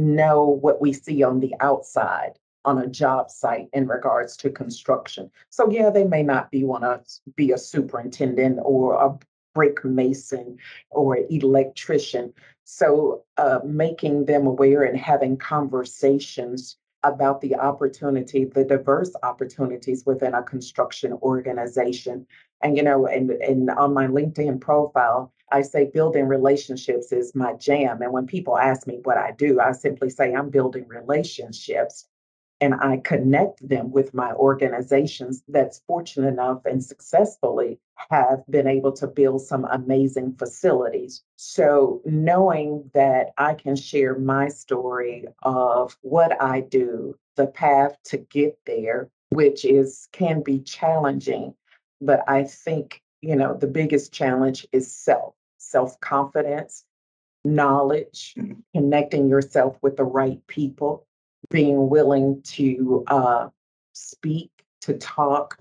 know 0.00 0.44
what 0.44 0.80
we 0.80 0.92
see 0.92 1.22
on 1.22 1.38
the 1.38 1.54
outside 1.60 2.32
on 2.64 2.78
a 2.78 2.86
job 2.86 3.30
site 3.30 3.68
in 3.72 3.86
regards 3.86 4.36
to 4.38 4.50
construction. 4.50 5.30
So 5.50 5.70
yeah, 5.70 5.90
they 5.90 6.04
may 6.04 6.22
not 6.22 6.50
be 6.50 6.64
want 6.64 6.84
to 6.84 7.00
be 7.36 7.52
a 7.52 7.58
superintendent 7.58 8.58
or 8.62 8.94
a 8.94 9.18
brick 9.54 9.84
mason 9.84 10.58
or 10.90 11.18
electrician. 11.30 12.32
So 12.64 13.24
uh, 13.36 13.60
making 13.64 14.26
them 14.26 14.46
aware 14.46 14.82
and 14.82 14.98
having 14.98 15.36
conversations 15.36 16.76
about 17.04 17.40
the 17.40 17.54
opportunity, 17.54 18.44
the 18.44 18.64
diverse 18.64 19.12
opportunities 19.22 20.04
within 20.04 20.34
a 20.34 20.42
construction 20.42 21.12
organization. 21.22 22.26
And 22.62 22.76
you 22.76 22.82
know, 22.82 23.06
and, 23.06 23.30
and 23.30 23.70
on 23.70 23.94
my 23.94 24.06
LinkedIn 24.06 24.60
profile, 24.60 25.32
I 25.50 25.62
say 25.62 25.90
building 25.92 26.26
relationships 26.26 27.12
is 27.12 27.34
my 27.34 27.54
jam. 27.54 28.02
And 28.02 28.12
when 28.12 28.26
people 28.26 28.58
ask 28.58 28.86
me 28.86 29.00
what 29.04 29.16
I 29.16 29.32
do, 29.32 29.60
I 29.60 29.72
simply 29.72 30.10
say 30.10 30.34
I'm 30.34 30.50
building 30.50 30.86
relationships 30.88 32.06
and 32.60 32.74
I 32.74 32.98
connect 32.98 33.66
them 33.66 33.90
with 33.90 34.14
my 34.14 34.32
organizations 34.32 35.42
that's 35.48 35.82
fortunate 35.86 36.28
enough 36.28 36.64
and 36.64 36.82
successfully 36.82 37.78
have 38.10 38.42
been 38.50 38.66
able 38.66 38.92
to 38.92 39.06
build 39.06 39.42
some 39.42 39.64
amazing 39.64 40.34
facilities. 40.34 41.22
So, 41.36 42.00
knowing 42.04 42.90
that 42.94 43.28
I 43.38 43.54
can 43.54 43.76
share 43.76 44.18
my 44.18 44.48
story 44.48 45.26
of 45.42 45.96
what 46.02 46.40
I 46.42 46.60
do, 46.60 47.16
the 47.36 47.46
path 47.46 47.96
to 48.06 48.18
get 48.18 48.58
there, 48.66 49.08
which 49.30 49.64
is 49.64 50.08
can 50.12 50.42
be 50.42 50.60
challenging, 50.60 51.54
but 52.00 52.24
I 52.28 52.44
think, 52.44 53.02
you 53.20 53.36
know, 53.36 53.54
the 53.54 53.66
biggest 53.66 54.12
challenge 54.12 54.66
is 54.72 54.92
self, 54.92 55.34
self 55.58 55.98
confidence, 56.00 56.84
knowledge, 57.44 58.34
mm-hmm. 58.36 58.60
connecting 58.74 59.28
yourself 59.28 59.76
with 59.82 59.96
the 59.96 60.04
right 60.04 60.44
people 60.46 61.06
being 61.50 61.88
willing 61.88 62.42
to 62.42 63.04
uh, 63.06 63.48
speak, 63.92 64.50
to 64.82 64.94
talk 64.94 65.58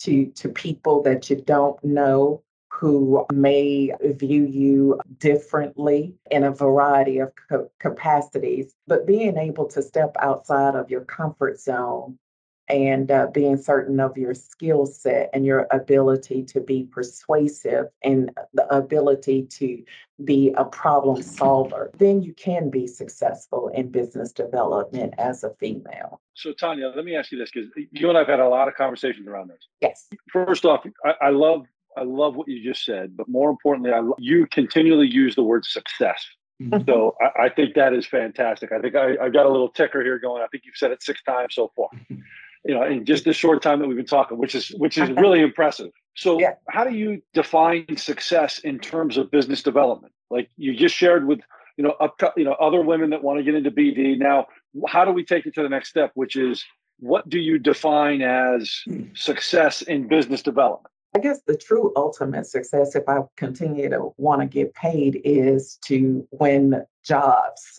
to, 0.00 0.26
to 0.26 0.48
people 0.48 1.02
that 1.02 1.30
you 1.30 1.36
don't 1.36 1.82
know 1.84 2.42
who 2.70 3.24
may 3.32 3.92
view 4.02 4.44
you 4.44 5.00
differently 5.18 6.12
in 6.30 6.42
a 6.42 6.50
variety 6.50 7.20
of 7.20 7.32
capacities, 7.78 8.74
but 8.86 9.06
being 9.06 9.36
able 9.38 9.66
to 9.66 9.80
step 9.80 10.16
outside 10.20 10.74
of 10.74 10.90
your 10.90 11.02
comfort 11.02 11.60
zone 11.60 12.18
and 12.68 13.10
uh, 13.10 13.26
being 13.32 13.56
certain 13.56 14.00
of 14.00 14.16
your 14.16 14.34
skill 14.34 14.86
set 14.86 15.30
and 15.32 15.44
your 15.44 15.66
ability 15.70 16.42
to 16.44 16.60
be 16.60 16.84
persuasive 16.84 17.86
and 18.02 18.30
the 18.54 18.66
ability 18.74 19.42
to 19.42 19.82
be 20.24 20.54
a 20.56 20.64
problem 20.64 21.22
solver, 21.22 21.90
then 21.98 22.22
you 22.22 22.32
can 22.34 22.70
be 22.70 22.86
successful 22.86 23.68
in 23.68 23.90
business 23.90 24.32
development 24.32 25.12
as 25.18 25.44
a 25.44 25.50
female. 25.60 26.20
So, 26.34 26.52
Tonya, 26.52 26.94
let 26.94 27.04
me 27.04 27.16
ask 27.16 27.32
you 27.32 27.38
this 27.38 27.50
because 27.50 27.68
you 27.92 28.08
and 28.08 28.16
I've 28.16 28.28
had 28.28 28.40
a 28.40 28.48
lot 28.48 28.68
of 28.68 28.74
conversations 28.74 29.26
around 29.26 29.50
this. 29.50 29.68
Yes. 29.80 30.08
First 30.32 30.64
off, 30.64 30.84
I, 31.04 31.14
I 31.26 31.30
love 31.30 31.66
I 31.96 32.02
love 32.02 32.34
what 32.34 32.48
you 32.48 32.62
just 32.62 32.84
said, 32.84 33.16
but 33.16 33.28
more 33.28 33.50
importantly, 33.50 33.92
I, 33.92 34.02
you 34.18 34.46
continually 34.50 35.06
use 35.06 35.36
the 35.36 35.44
word 35.44 35.64
success. 35.64 36.24
Mm-hmm. 36.62 36.88
So 36.88 37.16
I, 37.20 37.44
I, 37.44 37.48
think 37.48 37.74
that 37.74 37.92
is 37.92 38.06
fantastic. 38.06 38.70
I 38.72 38.78
think 38.78 38.94
I, 38.94 39.16
I 39.20 39.28
got 39.28 39.46
a 39.46 39.48
little 39.48 39.68
ticker 39.68 40.02
here 40.02 40.18
going. 40.18 40.42
I 40.42 40.46
think 40.46 40.64
you've 40.64 40.76
said 40.76 40.92
it 40.92 41.02
six 41.02 41.22
times 41.22 41.54
so 41.54 41.72
far. 41.74 41.88
you 42.64 42.74
know, 42.74 42.84
in 42.84 43.04
just 43.04 43.24
the 43.24 43.32
short 43.32 43.62
time 43.62 43.78
that 43.80 43.86
we've 43.86 43.96
been 43.96 44.06
talking, 44.06 44.38
which 44.38 44.54
is 44.54 44.68
which 44.70 44.96
is 44.98 45.10
really 45.10 45.40
impressive. 45.40 45.90
So, 46.16 46.40
yeah. 46.40 46.54
how 46.68 46.84
do 46.84 46.94
you 46.94 47.20
define 47.32 47.96
success 47.96 48.58
in 48.60 48.78
terms 48.78 49.16
of 49.16 49.30
business 49.30 49.62
development? 49.62 50.12
Like 50.30 50.50
you 50.56 50.74
just 50.74 50.94
shared 50.94 51.26
with 51.26 51.40
you 51.76 51.84
know 51.84 51.90
up, 52.00 52.20
you 52.36 52.44
know 52.44 52.54
other 52.54 52.80
women 52.80 53.10
that 53.10 53.22
want 53.22 53.38
to 53.38 53.44
get 53.44 53.54
into 53.54 53.70
BD. 53.70 54.18
Now, 54.18 54.46
how 54.88 55.04
do 55.04 55.12
we 55.12 55.24
take 55.24 55.46
it 55.46 55.54
to 55.54 55.62
the 55.62 55.68
next 55.68 55.90
step, 55.90 56.12
which 56.14 56.36
is 56.36 56.64
what 57.00 57.28
do 57.28 57.38
you 57.38 57.58
define 57.58 58.22
as 58.22 58.82
success 59.14 59.82
in 59.82 60.08
business 60.08 60.42
development? 60.42 60.92
I 61.16 61.20
guess 61.20 61.40
the 61.46 61.56
true 61.56 61.92
ultimate 61.96 62.46
success, 62.46 62.96
if 62.96 63.08
I 63.08 63.20
continue 63.36 63.88
to 63.88 64.12
want 64.16 64.40
to 64.40 64.46
get 64.46 64.74
paid, 64.74 65.20
is 65.24 65.78
to 65.84 66.26
win 66.32 66.82
jobs. 67.04 67.78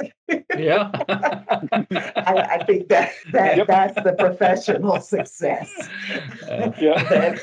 yeah. 0.58 0.92
I, 1.10 2.48
I, 2.52 2.64
think 2.66 2.88
that, 2.90 3.12
that 3.32 3.58
yep. 3.58 3.68
that's 3.68 3.96
the 3.96 4.14
professional 4.18 5.00
success. 5.02 5.72
Uh, 6.50 6.72
yeah. 6.80 7.38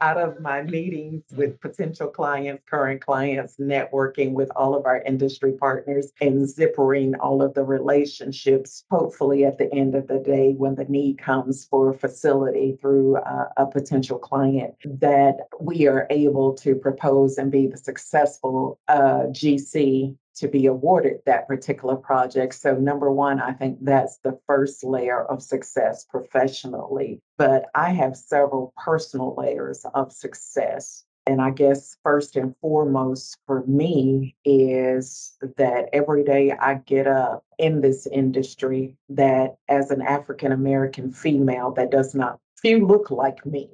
out 0.00 0.16
of 0.16 0.40
my 0.40 0.62
meetings 0.62 1.22
with 1.32 1.60
potential 1.60 2.08
clients, 2.08 2.62
current 2.68 3.00
clients, 3.00 3.56
networking 3.56 4.32
with 4.32 4.50
all 4.56 4.74
of 4.74 4.86
our 4.86 5.02
industry 5.02 5.52
partners 5.52 6.12
and 6.20 6.42
zippering 6.42 7.12
all 7.20 7.42
of 7.42 7.54
the 7.54 7.64
relationships, 7.64 8.84
hopefully 8.90 9.44
at 9.44 9.58
the 9.58 9.72
end 9.74 9.94
of 9.94 10.06
the 10.06 10.18
day, 10.18 10.54
when 10.56 10.74
the 10.74 10.84
need 10.84 11.18
comes 11.18 11.66
for 11.66 11.90
a 11.90 11.98
facility 11.98 12.76
through 12.80 13.16
uh, 13.16 13.48
a 13.56 13.66
potential 13.66 14.18
client, 14.18 14.74
that 14.84 15.36
we 15.60 15.86
are 15.86 16.06
able 16.10 16.54
to 16.54 16.74
propose 16.74 17.38
and 17.38 17.50
be 17.50 17.66
the 17.66 17.76
successful 17.76 18.78
uh, 18.88 19.24
GC 19.30 20.16
to 20.36 20.48
be 20.48 20.66
awarded 20.66 21.20
that 21.26 21.46
particular 21.46 21.96
project. 21.96 22.54
So, 22.54 22.74
number 22.74 23.10
one, 23.10 23.40
I 23.40 23.52
think 23.52 23.78
that's 23.82 24.18
the 24.18 24.38
first 24.46 24.84
layer 24.84 25.24
of 25.24 25.42
success 25.42 26.04
professionally. 26.04 27.20
But 27.38 27.66
I 27.74 27.90
have 27.90 28.16
several 28.16 28.72
personal 28.82 29.34
layers 29.36 29.84
of 29.94 30.12
success. 30.12 31.04
And 31.26 31.40
I 31.40 31.50
guess 31.50 31.96
first 32.02 32.36
and 32.36 32.54
foremost 32.60 33.38
for 33.46 33.64
me 33.66 34.36
is 34.44 35.38
that 35.56 35.88
every 35.92 36.22
day 36.22 36.52
I 36.52 36.74
get 36.74 37.06
up 37.06 37.44
in 37.58 37.80
this 37.80 38.06
industry 38.06 38.96
that 39.08 39.56
as 39.68 39.90
an 39.90 40.02
African 40.02 40.52
American 40.52 41.12
female 41.12 41.70
that 41.72 41.90
does 41.90 42.14
not 42.14 42.40
few 42.56 42.86
look 42.86 43.10
like 43.10 43.44
me. 43.46 43.70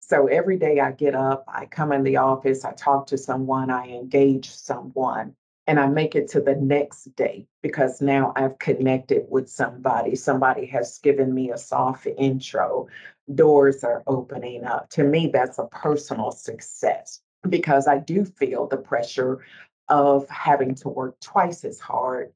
So 0.00 0.26
every 0.26 0.56
day 0.56 0.80
I 0.80 0.92
get 0.92 1.14
up, 1.14 1.44
I 1.46 1.66
come 1.66 1.92
in 1.92 2.02
the 2.02 2.16
office, 2.16 2.64
I 2.64 2.72
talk 2.72 3.08
to 3.08 3.18
someone, 3.18 3.70
I 3.70 3.88
engage 3.88 4.50
someone 4.50 5.34
and 5.68 5.78
I 5.78 5.86
make 5.86 6.14
it 6.14 6.28
to 6.30 6.40
the 6.40 6.54
next 6.54 7.14
day 7.14 7.46
because 7.62 8.00
now 8.00 8.32
I've 8.36 8.58
connected 8.58 9.26
with 9.28 9.50
somebody. 9.50 10.16
Somebody 10.16 10.64
has 10.66 10.98
given 10.98 11.34
me 11.34 11.50
a 11.50 11.58
soft 11.58 12.06
intro. 12.16 12.88
Doors 13.34 13.84
are 13.84 14.02
opening 14.06 14.64
up. 14.64 14.88
To 14.90 15.04
me, 15.04 15.30
that's 15.30 15.58
a 15.58 15.66
personal 15.66 16.30
success 16.30 17.20
because 17.50 17.86
I 17.86 17.98
do 17.98 18.24
feel 18.24 18.66
the 18.66 18.78
pressure 18.78 19.44
of 19.90 20.26
having 20.30 20.74
to 20.76 20.88
work 20.88 21.20
twice 21.20 21.64
as 21.66 21.78
hard 21.78 22.32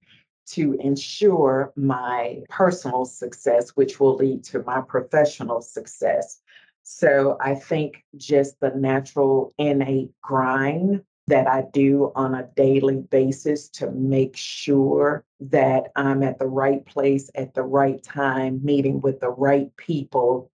to 0.48 0.74
ensure 0.74 1.72
my 1.74 2.42
personal 2.50 3.06
success, 3.06 3.70
which 3.70 3.98
will 3.98 4.16
lead 4.16 4.44
to 4.44 4.62
my 4.64 4.82
professional 4.82 5.62
success. 5.62 6.42
So 6.82 7.38
I 7.40 7.54
think 7.54 8.04
just 8.14 8.60
the 8.60 8.72
natural 8.74 9.54
innate 9.56 10.10
grind 10.20 11.02
that 11.28 11.46
I 11.46 11.64
do 11.72 12.12
on 12.16 12.34
a 12.34 12.48
daily 12.56 12.96
basis 13.10 13.68
to 13.70 13.90
make 13.90 14.36
sure 14.36 15.24
that 15.40 15.92
I'm 15.94 16.22
at 16.22 16.38
the 16.38 16.46
right 16.46 16.84
place 16.84 17.30
at 17.34 17.54
the 17.54 17.62
right 17.62 18.02
time, 18.02 18.60
meeting 18.64 19.00
with 19.00 19.20
the 19.20 19.30
right 19.30 19.74
people 19.76 20.50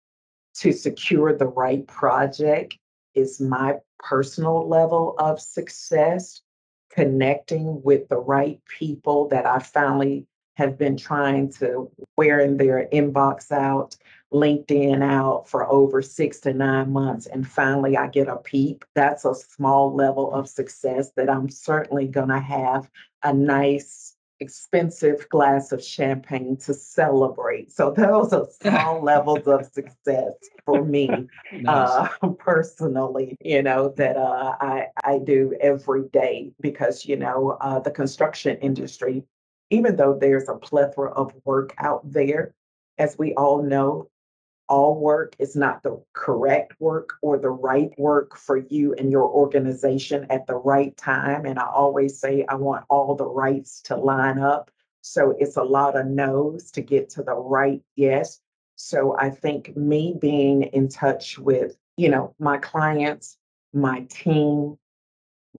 to 0.57 0.73
secure 0.73 1.37
the 1.37 1.47
right 1.47 1.87
project 1.87 2.77
is 3.15 3.41
my 3.41 3.77
personal 3.99 4.69
level 4.69 5.15
of 5.19 5.41
success. 5.41 6.43
Connecting 6.91 7.83
with 7.83 8.09
the 8.09 8.19
right 8.19 8.61
people 8.67 9.29
that 9.29 9.47
I 9.47 9.61
finally 9.61 10.27
have 10.59 10.77
been 10.77 10.97
trying 10.97 11.51
to 11.53 11.89
wearing 12.17 12.57
their 12.57 12.89
inbox 12.93 13.53
out, 13.53 13.97
LinkedIn 14.33 15.03
out 15.03 15.49
for 15.49 15.71
over 15.71 16.03
six 16.03 16.41
to 16.41 16.53
nine 16.53 16.93
months, 16.93 17.27
and 17.27 17.47
finally 17.47 17.97
I 17.97 18.09
get 18.09 18.29
a 18.29 18.37
peep. 18.37 18.85
That's 18.95 19.25
a 19.25 19.35
small 19.35 19.95
level 19.95 20.35
of 20.35 20.49
success 20.49 21.13
that 21.17 21.31
I'm 21.31 21.49
certainly 21.49 22.09
going 22.09 22.29
to 22.29 22.41
have 22.41 22.91
a 23.23 23.33
nice 23.33 24.17
expensive 24.41 25.29
glass 25.29 25.73
of 25.73 25.83
champagne 25.83 26.57
to 26.57 26.75
celebrate. 26.75 27.73
So 27.73 27.93
those 27.93 28.33
are 28.33 28.47
small 28.61 29.03
levels 29.03 29.47
of 29.47 29.65
success 29.67 30.33
for 30.65 30.85
me 30.85 31.09
nice. 31.53 32.09
uh, 32.23 32.29
personally, 32.39 33.37
you 33.41 33.63
know, 33.63 33.91
that 33.97 34.17
uh, 34.17 34.57
I, 34.61 34.87
I 35.05 35.19
do 35.19 35.57
every 35.61 36.09
day 36.13 36.53
because, 36.61 37.07
you 37.07 37.17
know, 37.17 37.57
uh, 37.61 37.79
the 37.81 37.91
construction 37.91 38.59
industry, 38.59 39.25
even 39.71 39.97
though 39.97 40.17
there's 40.19 40.49
a 40.49 40.55
plethora 40.55 41.11
of 41.11 41.33
work 41.45 41.75
out 41.79 42.11
there, 42.11 42.55
as 42.99 43.17
we 43.19 43.35
all 43.35 43.63
know, 43.63 44.09
all 44.69 44.99
work 45.01 45.35
is 45.39 45.57
not 45.57 45.83
the 45.83 46.03
correct 46.13 46.75
work 46.79 47.15
or 47.23 47.39
the 47.39 47.51
right 47.51 47.91
work 47.99 48.37
for 48.37 48.57
you 48.57 48.95
and 48.95 49.11
your 49.11 49.29
organization 49.29 50.27
at 50.31 50.47
the 50.47 50.55
right 50.55 50.97
time. 50.97 51.47
And 51.47 51.59
I 51.59 51.67
always 51.67 52.21
say 52.21 52.45
I 52.49 52.55
want 52.55 52.85
all 52.91 53.15
the 53.15 53.27
rights 53.27 53.81
to 53.83 53.97
line 53.97 54.39
up. 54.39 54.71
So 55.01 55.35
it's 55.39 55.57
a 55.57 55.63
lot 55.63 55.97
of 55.97 56.07
no's 56.07 56.71
to 56.73 56.83
get 56.83 57.09
to 57.11 57.23
the 57.23 57.35
right 57.35 57.83
yes. 57.97 58.41
So 58.77 59.17
I 59.19 59.31
think 59.31 59.77
me 59.77 60.15
being 60.21 60.65
in 60.65 60.89
touch 60.89 61.39
with, 61.39 61.77
you 61.97 62.11
know, 62.11 62.35
my 62.39 62.59
clients, 62.59 63.39
my 63.73 64.03
team, 64.11 64.79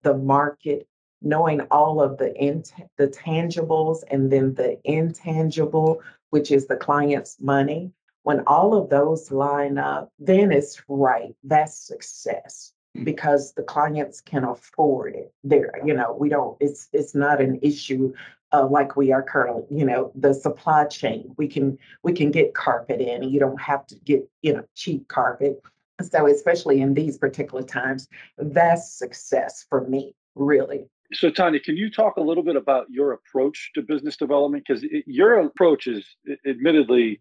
the 0.03 0.13
market, 0.13 0.87
knowing 1.21 1.61
all 1.71 2.01
of 2.01 2.17
the 2.17 2.33
int- 2.41 2.73
the 2.97 3.07
tangibles 3.07 4.03
and 4.09 4.31
then 4.31 4.53
the 4.53 4.79
intangible, 4.83 6.01
which 6.29 6.51
is 6.51 6.67
the 6.67 6.77
client's 6.77 7.38
money 7.39 7.91
when 8.23 8.43
all 8.47 8.75
of 8.75 8.89
those 8.89 9.31
line 9.31 9.77
up, 9.77 10.11
then 10.19 10.51
it's 10.51 10.81
right. 10.88 11.35
That's 11.43 11.75
success 11.75 12.73
mm. 12.97 13.05
because 13.05 13.53
the 13.53 13.63
clients 13.63 14.21
can 14.21 14.43
afford 14.43 15.15
it. 15.15 15.33
There, 15.43 15.73
you 15.85 15.93
know, 15.93 16.15
we 16.19 16.29
don't. 16.29 16.57
It's 16.59 16.89
it's 16.93 17.15
not 17.15 17.41
an 17.41 17.59
issue 17.61 18.13
uh, 18.51 18.67
like 18.67 18.95
we 18.95 19.11
are 19.11 19.23
currently. 19.23 19.63
You 19.75 19.85
know, 19.85 20.11
the 20.15 20.33
supply 20.33 20.85
chain. 20.85 21.33
We 21.38 21.47
can 21.47 21.77
we 22.03 22.13
can 22.13 22.31
get 22.31 22.53
carpet 22.53 23.01
in. 23.01 23.23
You 23.23 23.39
don't 23.39 23.61
have 23.61 23.88
to 23.88 23.95
get 23.95 24.29
you 24.41 24.53
know 24.53 24.63
cheap 24.75 25.07
carpet. 25.07 25.61
So 26.01 26.27
especially 26.27 26.79
in 26.79 26.93
these 26.93 27.17
particular 27.17 27.63
times, 27.63 28.07
that's 28.38 28.93
success 28.93 29.65
for 29.69 29.85
me, 29.88 30.15
really. 30.35 30.85
So, 31.13 31.29
Tonya, 31.29 31.63
can 31.63 31.75
you 31.75 31.89
talk 31.89 32.17
a 32.17 32.21
little 32.21 32.43
bit 32.43 32.55
about 32.55 32.85
your 32.89 33.13
approach 33.13 33.71
to 33.73 33.81
business 33.81 34.15
development? 34.15 34.65
Because 34.67 34.83
your 35.07 35.39
approach 35.39 35.87
is 35.87 36.05
admittedly 36.45 37.19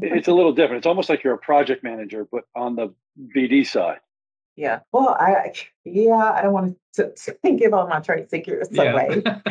it's 0.00 0.28
a 0.28 0.32
little 0.32 0.52
different. 0.52 0.78
It's 0.78 0.86
almost 0.86 1.08
like 1.08 1.22
you're 1.22 1.34
a 1.34 1.38
project 1.38 1.84
manager, 1.84 2.26
but 2.30 2.44
on 2.56 2.76
the 2.76 2.94
BD 3.36 3.66
side. 3.66 3.98
Yeah. 4.56 4.80
Well, 4.92 5.16
I 5.18 5.52
yeah, 5.84 6.32
I 6.34 6.42
don't 6.42 6.52
want 6.52 6.76
to, 6.94 7.12
to 7.14 7.52
give 7.52 7.72
all 7.72 7.86
my 7.88 8.00
trade 8.00 8.28
secrets 8.30 8.68
yeah. 8.70 8.92
away. 8.92 9.20
but, 9.24 9.44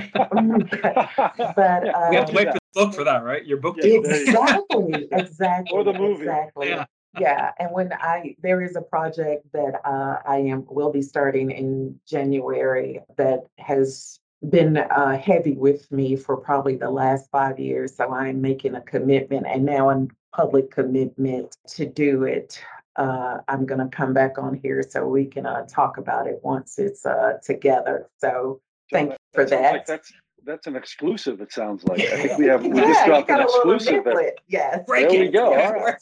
uh, 1.87 2.07
we 2.09 2.15
have 2.15 2.25
to 2.27 2.33
wait 2.33 2.47
for 2.47 2.53
the 2.53 2.59
book 2.73 2.93
for 2.93 3.03
that, 3.03 3.23
right? 3.23 3.45
Your 3.45 3.57
book. 3.57 3.77
Exactly. 3.79 5.07
exactly. 5.11 5.77
Or 5.77 5.83
the 5.83 5.93
movie. 5.93 6.23
Exactly. 6.23 6.69
Yeah. 6.69 6.85
Yeah. 7.19 7.51
And 7.59 7.71
when 7.71 7.93
I 7.93 8.35
there 8.41 8.61
is 8.61 8.75
a 8.75 8.81
project 8.81 9.45
that 9.53 9.81
uh, 9.85 10.17
I 10.25 10.37
am 10.37 10.65
will 10.69 10.91
be 10.91 11.01
starting 11.01 11.51
in 11.51 11.99
January 12.07 12.99
that 13.17 13.45
has 13.57 14.19
been 14.49 14.77
uh, 14.77 15.17
heavy 15.17 15.53
with 15.53 15.91
me 15.91 16.15
for 16.15 16.37
probably 16.37 16.75
the 16.75 16.89
last 16.89 17.29
five 17.31 17.59
years. 17.59 17.95
So 17.95 18.11
I'm 18.11 18.41
making 18.41 18.75
a 18.75 18.81
commitment, 18.81 19.45
and 19.47 19.65
now 19.65 19.89
a 19.89 20.07
public 20.35 20.71
commitment 20.71 21.55
to 21.69 21.85
do 21.85 22.23
it. 22.23 22.61
Uh, 22.95 23.37
I'm 23.47 23.65
going 23.65 23.79
to 23.79 23.95
come 23.95 24.13
back 24.13 24.37
on 24.37 24.53
here 24.53 24.83
so 24.87 25.07
we 25.07 25.25
can 25.25 25.45
uh, 25.45 25.65
talk 25.65 25.97
about 25.97 26.27
it 26.27 26.39
once 26.43 26.77
it's 26.77 27.05
uh, 27.05 27.37
together. 27.43 28.09
So 28.19 28.61
thank 28.91 29.11
you 29.11 29.17
for 29.33 29.45
that. 29.45 29.73
Like 29.73 29.85
that's 29.85 30.11
that's 30.45 30.67
an 30.67 30.75
exclusive. 30.75 31.41
It 31.41 31.51
sounds 31.51 31.83
like 31.83 32.01
I 32.01 32.21
think 32.21 32.37
we 32.37 32.45
have 32.45 32.65
we 32.65 32.75
yeah, 32.75 32.87
just 32.87 33.05
dropped 33.05 33.29
an 33.29 33.41
exclusive. 33.41 34.05
Yes, 34.47 34.83
there 34.87 35.09
we 35.09 35.29
go. 35.29 35.53
All 35.53 35.73
right. 35.73 35.95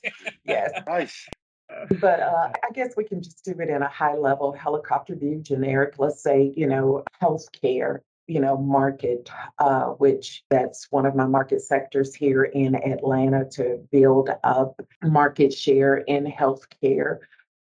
yes, 0.45 0.71
nice. 0.87 1.27
But 2.01 2.19
uh, 2.19 2.49
I 2.63 2.71
guess 2.73 2.95
we 2.97 3.03
can 3.03 3.21
just 3.21 3.45
do 3.45 3.51
it 3.51 3.69
in 3.69 3.81
a 3.81 3.87
high 3.87 4.15
level 4.15 4.51
helicopter 4.51 5.15
view, 5.15 5.39
generic. 5.41 5.95
Let's 5.99 6.23
say, 6.23 6.51
you 6.55 6.67
know, 6.67 7.03
healthcare 7.21 7.99
you 8.29 8.39
know, 8.39 8.55
market, 8.55 9.27
uh, 9.57 9.85
which 9.85 10.43
that's 10.51 10.87
one 10.91 11.07
of 11.07 11.15
my 11.15 11.25
market 11.25 11.61
sectors 11.61 12.13
here 12.13 12.43
in 12.43 12.75
Atlanta 12.75 13.43
to 13.53 13.83
build 13.91 14.29
up 14.43 14.79
market 15.01 15.51
share 15.51 15.97
in 15.97 16.25
healthcare. 16.25 17.17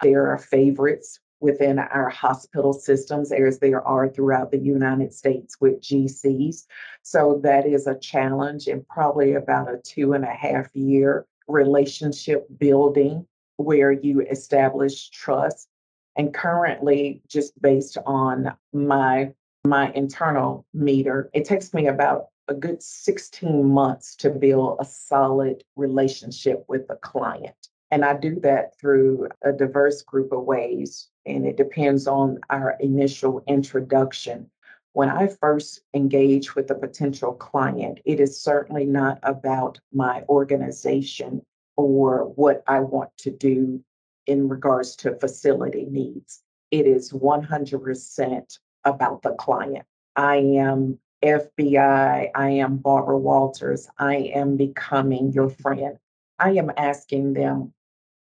There 0.03 0.27
are 0.27 0.37
favorites 0.37 1.19
within 1.41 1.79
our 1.79 2.09
hospital 2.09 2.71
systems 2.71 3.31
as 3.31 3.59
there 3.59 3.85
are 3.85 4.07
throughout 4.07 4.51
the 4.51 4.59
United 4.59 5.13
States 5.13 5.59
with 5.59 5.81
GCs. 5.81 6.65
So 7.01 7.41
that 7.43 7.65
is 7.65 7.87
a 7.87 7.97
challenge 7.99 8.67
and 8.67 8.87
probably 8.87 9.33
about 9.33 9.73
a 9.73 9.81
two 9.83 10.13
and 10.13 10.23
a 10.23 10.33
half 10.33 10.73
year 10.75 11.25
relationship 11.47 12.47
building 12.57 13.25
where 13.57 13.91
you 13.91 14.21
establish 14.21 15.09
trust. 15.09 15.67
And 16.15 16.33
currently, 16.33 17.21
just 17.27 17.59
based 17.61 17.97
on 18.05 18.53
my 18.71 19.33
my 19.63 19.91
internal 19.93 20.65
meter, 20.73 21.29
it 21.33 21.45
takes 21.45 21.73
me 21.73 21.87
about 21.87 22.27
a 22.47 22.53
good 22.53 22.81
16 22.81 23.65
months 23.65 24.15
to 24.17 24.29
build 24.29 24.77
a 24.79 24.85
solid 24.85 25.63
relationship 25.75 26.65
with 26.67 26.89
a 26.89 26.95
client. 26.95 27.55
And 27.91 28.03
I 28.03 28.17
do 28.17 28.39
that 28.39 28.77
through 28.79 29.29
a 29.43 29.51
diverse 29.51 30.01
group 30.01 30.31
of 30.31 30.43
ways, 30.43 31.07
and 31.25 31.45
it 31.45 31.57
depends 31.57 32.07
on 32.07 32.39
our 32.49 32.77
initial 32.79 33.43
introduction. 33.47 34.49
When 34.93 35.09
I 35.09 35.27
first 35.27 35.81
engage 35.93 36.55
with 36.55 36.69
a 36.71 36.75
potential 36.75 37.33
client, 37.33 37.99
it 38.05 38.19
is 38.19 38.41
certainly 38.41 38.85
not 38.85 39.19
about 39.23 39.79
my 39.93 40.23
organization 40.27 41.45
or 41.77 42.25
what 42.35 42.63
I 42.67 42.81
want 42.81 43.09
to 43.19 43.31
do 43.31 43.83
in 44.27 44.49
regards 44.49 44.95
to 44.97 45.15
facility 45.15 45.85
needs. 45.89 46.43
It 46.71 46.85
is 46.85 47.11
100% 47.11 48.59
about 48.83 49.21
the 49.21 49.33
client. 49.33 49.85
I 50.15 50.37
am 50.37 50.99
FBI, 51.23 52.29
I 52.33 52.49
am 52.49 52.77
Barbara 52.77 53.17
Walters, 53.17 53.87
I 53.97 54.15
am 54.33 54.57
becoming 54.57 55.31
your 55.31 55.49
friend. 55.49 55.97
I 56.39 56.51
am 56.51 56.71
asking 56.75 57.33
them 57.33 57.73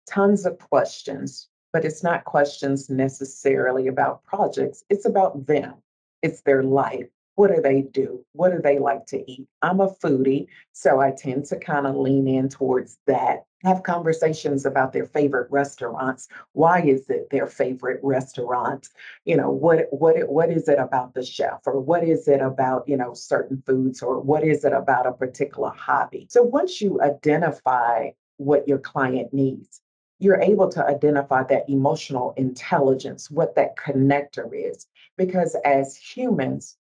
tons 0.09 0.47
of 0.47 0.59
questions, 0.59 1.49
but 1.77 1.85
it's 1.85 2.03
not 2.03 2.25
questions 2.25 2.89
necessarily 2.89 3.87
about 3.87 4.25
projects, 4.25 4.83
it's 4.89 5.05
about 5.05 5.47
them, 5.47 5.75
it's 6.23 6.41
their 6.41 6.63
life. 6.63 7.07
What 7.35 7.55
do 7.55 7.61
they 7.61 7.83
do? 7.83 8.25
What 8.33 8.53
do 8.53 8.63
they 8.63 8.79
like 8.79 9.05
to 9.09 9.31
eat? 9.31 9.47
I'm 9.61 9.81
a 9.81 9.91
foodie, 9.91 10.47
so 10.73 11.01
I 11.01 11.11
tend 11.11 11.45
to 11.47 11.59
kind 11.59 11.87
of 11.87 11.95
lean 11.95 12.29
in 12.29 12.49
towards 12.49 12.97
that. 13.07 13.45
Have 13.63 13.83
conversations 13.83 14.65
about 14.65 14.95
their 14.95 15.05
favorite 15.05 15.51
restaurants. 15.51 16.29
Why 16.53 16.81
is 16.81 17.11
it 17.11 17.29
their 17.31 17.47
favorite 17.47 18.01
restaurant? 18.03 18.89
You 19.27 19.37
know, 19.37 19.51
what 19.51 19.89
what 19.91 20.17
what 20.31 20.51
is 20.51 20.69
it 20.69 20.79
about 20.79 21.13
the 21.13 21.23
chef, 21.23 21.61
or 21.67 21.79
what 21.79 22.05
is 22.05 22.27
it 22.27 22.41
about 22.41 22.89
you 22.89 22.97
know 22.97 23.13
certain 23.13 23.63
foods, 23.67 24.01
or 24.01 24.19
what 24.19 24.45
is 24.45 24.65
it 24.65 24.73
about 24.73 25.07
a 25.07 25.13
particular 25.13 25.73
hobby? 25.77 26.27
So 26.31 26.43
once 26.43 26.81
you 26.81 27.03
identify 27.03 28.13
what 28.39 28.67
your 28.67 28.79
client 28.79 29.35
needs, 29.35 29.83
you're 30.19 30.41
able 30.41 30.69
to 30.71 30.85
identify 30.85 31.43
that 31.45 31.69
emotional 31.69 32.33
intelligence, 32.37 33.31
what 33.31 33.55
that 33.55 33.77
connector 33.77 34.49
is. 34.53 34.87
Because 35.17 35.57
as 35.65 35.97
humans, 35.97 36.77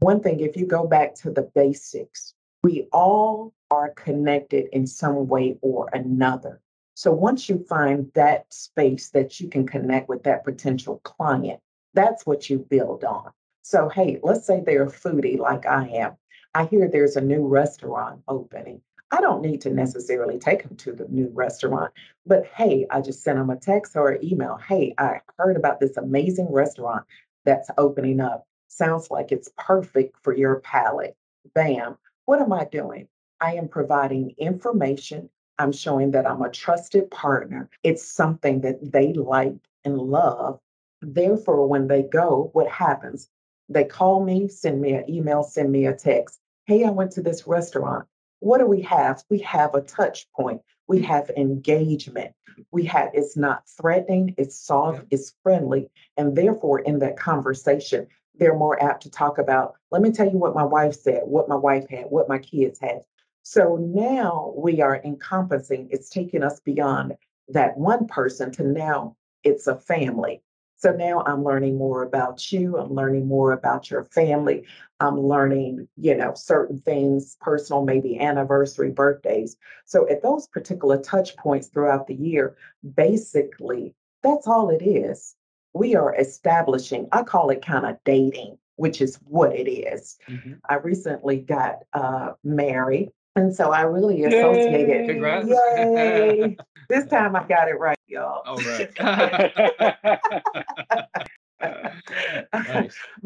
one 0.00 0.20
thing, 0.20 0.40
if 0.40 0.56
you 0.56 0.66
go 0.66 0.86
back 0.86 1.14
to 1.16 1.30
the 1.30 1.42
basics, 1.54 2.34
we 2.62 2.88
all 2.92 3.52
are 3.70 3.90
connected 3.90 4.68
in 4.72 4.86
some 4.86 5.28
way 5.28 5.58
or 5.62 5.88
another. 5.92 6.60
So 6.94 7.12
once 7.12 7.48
you 7.48 7.64
find 7.68 8.10
that 8.14 8.52
space 8.52 9.10
that 9.10 9.40
you 9.40 9.48
can 9.48 9.66
connect 9.66 10.08
with 10.08 10.24
that 10.24 10.44
potential 10.44 11.00
client, 11.04 11.60
that's 11.94 12.26
what 12.26 12.50
you 12.50 12.58
build 12.58 13.04
on. 13.04 13.30
So, 13.62 13.88
hey, 13.88 14.18
let's 14.22 14.46
say 14.46 14.60
they're 14.60 14.84
a 14.84 14.90
foodie 14.90 15.38
like 15.38 15.66
I 15.66 15.88
am. 15.88 16.16
I 16.54 16.66
hear 16.66 16.88
there's 16.88 17.16
a 17.16 17.20
new 17.20 17.46
restaurant 17.46 18.22
opening. 18.28 18.82
I 19.12 19.20
don't 19.20 19.42
need 19.42 19.60
to 19.60 19.70
necessarily 19.70 20.38
take 20.38 20.62
them 20.66 20.76
to 20.78 20.92
the 20.92 21.06
new 21.08 21.30
restaurant, 21.34 21.92
but 22.24 22.46
hey, 22.46 22.86
I 22.90 23.02
just 23.02 23.22
sent 23.22 23.38
them 23.38 23.50
a 23.50 23.56
text 23.56 23.94
or 23.94 24.12
an 24.12 24.24
email. 24.24 24.56
Hey, 24.56 24.94
I 24.96 25.20
heard 25.38 25.56
about 25.56 25.80
this 25.80 25.98
amazing 25.98 26.50
restaurant 26.50 27.04
that's 27.44 27.70
opening 27.76 28.20
up 28.20 28.46
sounds 28.68 29.10
like 29.10 29.30
it's 29.30 29.50
perfect 29.58 30.16
for 30.22 30.34
your 30.34 30.60
palate. 30.60 31.14
Bam. 31.54 31.98
What 32.24 32.40
am 32.40 32.54
I 32.54 32.64
doing? 32.64 33.06
I 33.40 33.54
am 33.56 33.68
providing 33.68 34.34
information. 34.38 35.28
I'm 35.58 35.72
showing 35.72 36.12
that 36.12 36.26
I'm 36.26 36.40
a 36.40 36.50
trusted 36.50 37.10
partner. 37.10 37.68
It's 37.82 38.04
something 38.04 38.62
that 38.62 38.92
they 38.92 39.12
like 39.12 39.54
and 39.84 39.98
love. 39.98 40.58
Therefore, 41.02 41.66
when 41.68 41.88
they 41.88 42.04
go, 42.04 42.48
what 42.54 42.68
happens? 42.68 43.28
They 43.68 43.84
call 43.84 44.24
me, 44.24 44.48
send 44.48 44.80
me 44.80 44.94
an 44.94 45.10
email, 45.10 45.42
send 45.42 45.70
me 45.70 45.86
a 45.86 45.94
text. 45.94 46.40
Hey, 46.64 46.84
I 46.84 46.90
went 46.90 47.12
to 47.12 47.22
this 47.22 47.46
restaurant. 47.46 48.06
What 48.42 48.58
do 48.58 48.66
we 48.66 48.82
have? 48.82 49.22
We 49.30 49.38
have 49.38 49.74
a 49.74 49.80
touch 49.80 50.26
point. 50.32 50.60
We 50.88 50.98
mm. 51.00 51.04
have 51.04 51.30
engagement. 51.36 52.34
We 52.70 52.84
have 52.86 53.10
it's 53.14 53.36
not 53.36 53.68
threatening, 53.68 54.34
it's 54.36 54.58
soft, 54.58 55.04
it's 55.10 55.34
friendly. 55.42 55.90
And 56.16 56.36
therefore, 56.36 56.80
in 56.80 56.98
that 56.98 57.16
conversation, 57.16 58.08
they're 58.34 58.56
more 58.56 58.82
apt 58.82 59.04
to 59.04 59.10
talk 59.10 59.38
about, 59.38 59.74
let 59.90 60.02
me 60.02 60.10
tell 60.10 60.28
you 60.28 60.38
what 60.38 60.54
my 60.54 60.64
wife 60.64 60.94
said, 60.94 61.22
what 61.24 61.48
my 61.48 61.56
wife 61.56 61.88
had, 61.88 62.06
what 62.06 62.28
my 62.28 62.38
kids 62.38 62.78
had. 62.80 63.02
So 63.42 63.76
now 63.76 64.52
we 64.56 64.80
are 64.80 65.00
encompassing, 65.02 65.88
it's 65.90 66.08
taking 66.08 66.42
us 66.42 66.60
beyond 66.60 67.14
that 67.48 67.76
one 67.76 68.06
person 68.06 68.50
to 68.52 68.64
now 68.64 69.16
it's 69.44 69.66
a 69.66 69.76
family. 69.76 70.42
So 70.82 70.90
now 70.90 71.22
I'm 71.26 71.44
learning 71.44 71.78
more 71.78 72.02
about 72.02 72.50
you. 72.50 72.76
I'm 72.76 72.92
learning 72.92 73.28
more 73.28 73.52
about 73.52 73.88
your 73.88 74.02
family. 74.06 74.64
I'm 74.98 75.16
learning, 75.16 75.86
you 75.96 76.16
know, 76.16 76.34
certain 76.34 76.80
things, 76.80 77.36
personal, 77.40 77.84
maybe 77.84 78.18
anniversary, 78.18 78.90
birthdays. 78.90 79.56
So 79.84 80.08
at 80.08 80.24
those 80.24 80.48
particular 80.48 80.98
touch 81.00 81.36
points 81.36 81.68
throughout 81.68 82.08
the 82.08 82.16
year, 82.16 82.56
basically, 82.96 83.94
that's 84.24 84.48
all 84.48 84.70
it 84.70 84.82
is. 84.82 85.36
We 85.72 85.94
are 85.94 86.16
establishing, 86.16 87.06
I 87.12 87.22
call 87.22 87.50
it 87.50 87.64
kind 87.64 87.86
of 87.86 87.98
dating, 88.04 88.58
which 88.74 89.00
is 89.00 89.20
what 89.22 89.54
it 89.54 89.70
is. 89.70 90.18
Mm-hmm. 90.28 90.54
I 90.68 90.74
recently 90.76 91.38
got 91.38 91.76
uh, 91.92 92.32
married. 92.42 93.10
And 93.36 93.54
so 93.54 93.70
I 93.70 93.82
really 93.82 94.24
associated. 94.24 95.06
Yay! 95.46 96.38
Yay. 96.40 96.56
this 96.88 97.06
time 97.10 97.36
I 97.36 97.46
got 97.46 97.68
it 97.68 97.78
right 97.78 97.96
y'all. 98.12 98.42
All 98.46 98.58
right. 98.58 98.92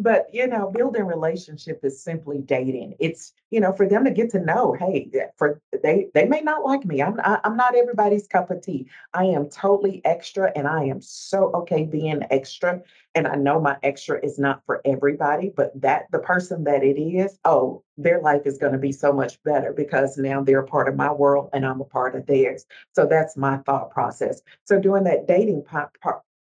But 0.06 0.32
you 0.32 0.46
know, 0.46 0.70
building 0.70 1.02
relationship 1.02 1.80
is 1.82 2.00
simply 2.00 2.38
dating. 2.38 2.94
It's 3.00 3.32
you 3.50 3.58
know 3.58 3.72
for 3.72 3.88
them 3.88 4.04
to 4.04 4.12
get 4.12 4.30
to 4.30 4.38
know. 4.38 4.72
Hey, 4.78 5.10
for 5.36 5.60
they 5.82 6.06
they 6.14 6.26
may 6.26 6.42
not 6.42 6.64
like 6.64 6.84
me. 6.84 7.02
I'm 7.02 7.18
I, 7.24 7.40
I'm 7.42 7.56
not 7.56 7.74
everybody's 7.74 8.28
cup 8.28 8.52
of 8.52 8.62
tea. 8.62 8.86
I 9.14 9.24
am 9.24 9.48
totally 9.48 10.00
extra, 10.04 10.52
and 10.54 10.68
I 10.68 10.84
am 10.84 11.00
so 11.00 11.50
okay 11.54 11.82
being 11.86 12.22
extra. 12.30 12.82
And 13.16 13.26
I 13.26 13.34
know 13.34 13.58
my 13.58 13.78
extra 13.82 14.24
is 14.24 14.38
not 14.38 14.62
for 14.64 14.80
everybody, 14.84 15.52
but 15.56 15.72
that 15.80 16.04
the 16.12 16.20
person 16.20 16.62
that 16.64 16.84
it 16.84 17.00
is, 17.00 17.38
oh, 17.44 17.82
their 17.96 18.20
life 18.20 18.42
is 18.44 18.58
going 18.58 18.74
to 18.74 18.78
be 18.78 18.92
so 18.92 19.12
much 19.12 19.42
better 19.42 19.72
because 19.72 20.18
now 20.18 20.42
they're 20.42 20.60
a 20.60 20.66
part 20.66 20.88
of 20.88 20.96
my 20.96 21.10
world 21.10 21.48
and 21.52 21.64
I'm 21.66 21.80
a 21.80 21.84
part 21.84 22.14
of 22.14 22.26
theirs. 22.26 22.66
So 22.92 23.06
that's 23.06 23.36
my 23.36 23.56
thought 23.58 23.90
process. 23.90 24.42
So 24.64 24.78
doing 24.78 25.04
that 25.04 25.26
dating 25.26 25.64
part, 25.64 25.98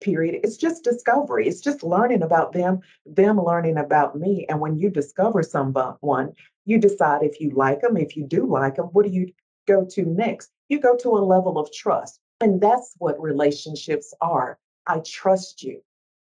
period. 0.01 0.39
It's 0.43 0.57
just 0.57 0.83
discovery. 0.83 1.47
It's 1.47 1.62
just 1.62 1.83
learning 1.83 2.21
about 2.21 2.53
them 2.53 2.81
them 3.05 3.41
learning 3.41 3.77
about 3.77 4.17
me. 4.17 4.45
And 4.49 4.59
when 4.59 4.77
you 4.77 4.89
discover 4.89 5.43
someone 5.43 6.33
you 6.65 6.77
decide 6.77 7.23
if 7.23 7.39
you 7.39 7.51
like 7.51 7.81
them 7.81 7.97
if 7.97 8.15
you 8.15 8.25
do 8.25 8.45
like 8.45 8.75
them 8.75 8.85
what 8.88 9.05
do 9.05 9.12
you 9.12 9.31
go 9.67 9.85
to 9.91 10.05
next? 10.05 10.51
You 10.67 10.79
go 10.79 10.95
to 10.97 11.09
a 11.09 11.27
level 11.35 11.57
of 11.57 11.71
trust. 11.71 12.19
And 12.41 12.62
that's 12.62 12.95
what 12.97 13.21
relationships 13.21 14.13
are. 14.21 14.57
I 14.88 14.99
trust 14.99 15.62
you. 15.63 15.81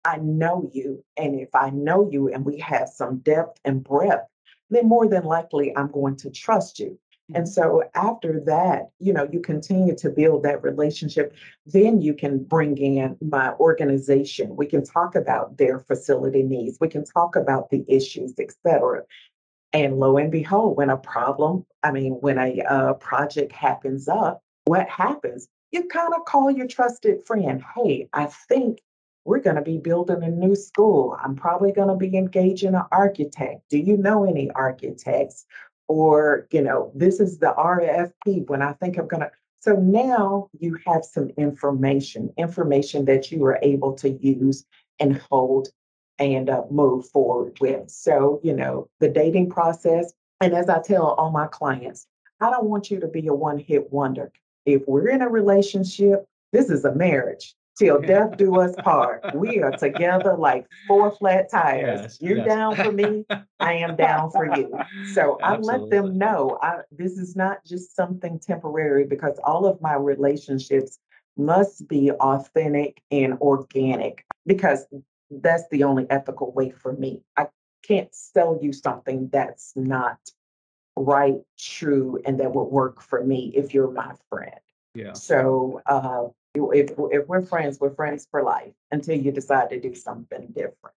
I 0.06 0.18
know 0.18 0.70
you. 0.74 1.04
And 1.18 1.40
if 1.40 1.50
i 1.54 1.70
know 1.70 2.10
you 2.10 2.30
and 2.30 2.46
we 2.46 2.60
have 2.60 2.90
some 2.90 3.20
depth 3.20 3.60
and 3.66 3.84
breadth 3.84 4.28
then 4.70 4.88
more 4.88 5.08
than 5.08 5.24
likely 5.24 5.76
i'm 5.76 5.92
going 5.92 6.16
to 6.18 6.30
trust 6.30 6.80
you 6.80 6.98
and 7.34 7.44
mm-hmm. 7.44 7.52
so 7.52 7.84
after 7.94 8.40
that, 8.46 8.90
you 9.00 9.12
know, 9.12 9.28
you 9.32 9.42
continue 9.42 9.96
to 9.96 10.10
build 10.10 10.44
that 10.44 10.64
relationship. 10.64 11.36
Then 11.66 12.02
you 12.02 12.14
can 12.14 12.44
bring 12.44 12.78
in 12.78 13.18
my 13.22 13.54
organization. 13.56 14.56
We 14.56 14.66
can 14.66 14.86
talk 14.86 15.16
about 15.16 15.58
their 15.58 15.80
facility 15.80 16.44
needs. 16.44 16.78
We 16.80 16.88
can 16.88 17.04
talk 17.04 17.36
about 17.36 17.70
the 17.70 17.84
issues, 17.88 18.34
et 18.40 18.54
cetera. 18.64 19.04
And 19.74 20.00
lo 20.00 20.18
and 20.18 20.32
behold, 20.32 20.78
when 20.78 20.90
a 20.90 20.98
problem, 20.98 21.66
I 21.84 21.92
mean, 21.92 22.14
when 22.14 22.38
a 22.38 22.62
uh, 22.62 22.94
project 22.94 23.52
happens 23.52 24.08
up, 24.08 24.42
what 24.66 24.88
happens? 24.88 25.50
You 25.72 25.84
kind 25.88 26.14
of 26.14 26.24
call 26.26 26.50
your 26.50 26.68
trusted 26.68 27.26
friend. 27.26 27.62
Hey, 27.76 28.08
I 28.14 28.28
think 28.48 28.80
we're 29.26 29.42
going 29.42 29.58
to 29.58 29.62
be 29.62 29.78
building 29.78 30.24
a 30.24 30.30
new 30.30 30.56
school. 30.56 31.18
I'm 31.22 31.36
probably 31.36 31.74
going 31.74 31.90
to 31.90 31.96
be 31.96 32.16
engaging 32.16 32.76
an 32.76 32.84
architect. 32.94 33.64
Do 33.70 33.78
you 33.78 33.98
know 33.98 34.24
any 34.24 34.50
architects? 34.52 35.46
Or 35.88 36.48
you 36.52 36.62
know 36.62 36.92
this 36.96 37.20
is 37.20 37.40
the 37.40 37.54
rfp 37.58 38.48
when 38.48 38.62
i 38.62 38.74
think 38.74 38.98
i'm 38.98 39.08
going 39.08 39.22
to 39.22 39.32
so 39.60 39.74
now 39.74 40.50
you 40.60 40.78
have 40.86 41.04
some 41.04 41.30
information 41.38 42.32
information 42.38 43.06
that 43.06 43.32
you 43.32 43.44
are 43.46 43.60
able 43.62 43.94
to 43.94 44.10
use 44.10 44.66
and 45.00 45.18
hold 45.30 45.70
and 46.20 46.50
uh, 46.50 46.64
move 46.72 47.08
forward 47.10 47.58
with. 47.60 47.90
So 47.90 48.40
you 48.44 48.54
know 48.54 48.88
the 49.00 49.10
dating 49.10 49.50
process 49.50 50.14
and 50.42 50.54
as 50.54 50.70
i 50.70 50.82
tell 50.82 51.12
all 51.12 51.32
my 51.32 51.48
clients 51.48 52.08
i 52.42 52.50
don't 52.50 52.66
want 52.66 52.92
you 52.92 53.00
to 53.00 53.08
be 53.08 53.28
a 53.28 53.34
one 53.34 53.60
hit 53.60 53.92
wonder. 53.92 54.32
If 54.66 54.84
we're 54.88 55.10
in 55.10 55.22
a 55.22 55.30
relationship 55.30 56.26
this 56.54 56.70
is 56.70 56.86
a 56.86 56.96
marriage 56.96 57.56
till 57.78 58.02
death 58.02 58.38
do 58.38 58.60
us 58.60 58.76
part. 58.84 59.24
We 59.36 59.62
are 59.62 59.72
together 59.72 60.36
like 60.38 60.68
four 60.88 61.12
flat 61.12 61.50
tires. 61.52 62.02
Yes, 62.02 62.18
You're 62.22 62.38
yes. 62.38 62.48
down 62.48 62.76
for 62.76 62.92
me, 62.92 63.26
I 63.60 63.74
am 63.74 63.96
down 63.96 64.32
for 64.32 64.46
you. 64.58 64.78
So 65.14 65.38
I 65.44 65.58
let 65.58 65.90
them 65.90 66.18
know 66.18 66.58
I, 66.62 66.80
this 66.92 67.14
is 67.14 67.36
not 67.36 67.64
just 67.66 67.96
something 67.96 68.40
temporary 68.40 69.06
because 69.06 69.40
all 69.44 69.66
of 69.66 69.82
my 69.82 69.94
relationships 69.94 71.00
must 71.38 71.88
be 71.88 72.12
authentic 72.12 73.02
and 73.12 73.34
organic 73.36 74.26
because 74.46 74.86
that's 75.30 75.64
the 75.72 75.84
only 75.84 76.10
ethical 76.10 76.52
way 76.54 76.72
for 76.72 76.94
me. 76.94 77.22
I 77.36 77.48
can't 77.84 78.14
sell 78.14 78.58
you 78.62 78.74
something 78.74 79.30
that's 79.32 79.74
not 79.76 80.18
right, 80.96 81.38
true, 81.60 82.20
and 82.26 82.40
that 82.40 82.54
would 82.54 82.66
work 82.66 83.02
for 83.02 83.24
me 83.24 83.52
if 83.56 83.74
you're 83.74 83.92
my 83.92 84.14
friend. 84.30 84.60
Yeah. 84.96 85.14
So 85.14 85.82
uh, 85.86 86.26
if, 86.72 86.92
if 86.98 87.28
we're 87.28 87.42
friends, 87.42 87.80
we're 87.80 87.94
friends 87.94 88.28
for 88.30 88.44
life 88.44 88.74
until 88.92 89.16
you 89.16 89.32
decide 89.32 89.70
to 89.70 89.80
do 89.80 89.96
something 89.96 90.48
different. 90.48 90.96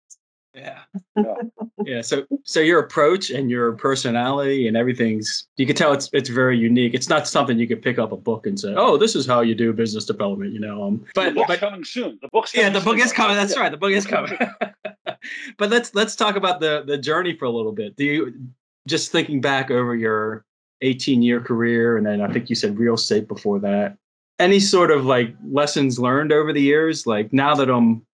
Yeah. 0.55 0.81
yeah. 1.85 2.01
So 2.01 2.27
so 2.45 2.61
your 2.61 2.81
approach 2.81 3.31
and 3.31 3.51
your 3.51 3.73
personality 3.73 4.67
and 4.67 4.77
everything's 4.77 5.47
you 5.57 5.67
can 5.67 5.77
tell 5.77 5.93
it's 5.93 6.11
it's 6.13 6.29
very 6.29 6.59
unique. 6.59 6.95
It's 6.95 7.09
not 7.09 7.29
something 7.29 7.59
you 7.59 7.69
could 7.69 7.83
pick 7.83 7.99
up 7.99 8.13
a 8.13 8.17
book 8.17 8.47
and 8.47 8.59
say, 8.59 8.75
Oh, 8.77 8.97
this 8.97 9.15
is 9.15 9.27
how 9.27 9.41
you 9.41 9.55
do 9.55 9.73
business 9.73 10.05
development, 10.05 10.53
you 10.53 10.61
know. 10.61 10.83
Um 10.83 11.05
but 11.15 11.31
the 11.31 11.35
book's 11.35 11.49
but, 11.49 11.61
coming 11.61 11.85
soon. 11.85 12.19
The 12.23 12.29
book's 12.33 12.55
Yeah, 12.55 12.71
the 12.71 12.81
book 12.81 12.99
is 12.99 13.13
coming. 13.13 13.37
That's 13.37 13.55
yeah. 13.55 13.61
right. 13.61 13.71
The 13.71 13.77
book 13.77 13.93
is 13.93 14.07
coming. 14.07 14.37
but 15.59 15.71
let's 15.71 15.95
let's 15.95 16.17
talk 16.17 16.37
about 16.37 16.61
the 16.61 16.83
the 16.87 16.99
journey 16.99 17.37
for 17.37 17.45
a 17.45 17.51
little 17.51 17.73
bit. 17.73 17.97
Do 17.97 18.05
you 18.05 18.35
just 18.87 19.13
thinking 19.13 19.41
back 19.41 19.71
over 19.71 19.95
your 19.95 20.45
18 20.81 21.23
year 21.23 21.41
career 21.41 21.97
and 21.97 22.07
then 22.07 22.21
I 22.21 22.33
think 22.33 22.49
you 22.49 22.57
said 22.57 22.79
real 22.79 22.95
estate 22.95 23.29
before 23.29 23.59
that 23.61 23.97
any 24.39 24.61
sort 24.61 24.91
of 24.91 25.05
like 25.05 25.35
lessons 25.51 25.99
learned 25.99 26.33
over 26.33 26.53
the 26.53 26.63
years 26.63 27.07
like 27.07 27.33
now 27.33 27.55
that 27.55 27.71
i'm 27.71 28.05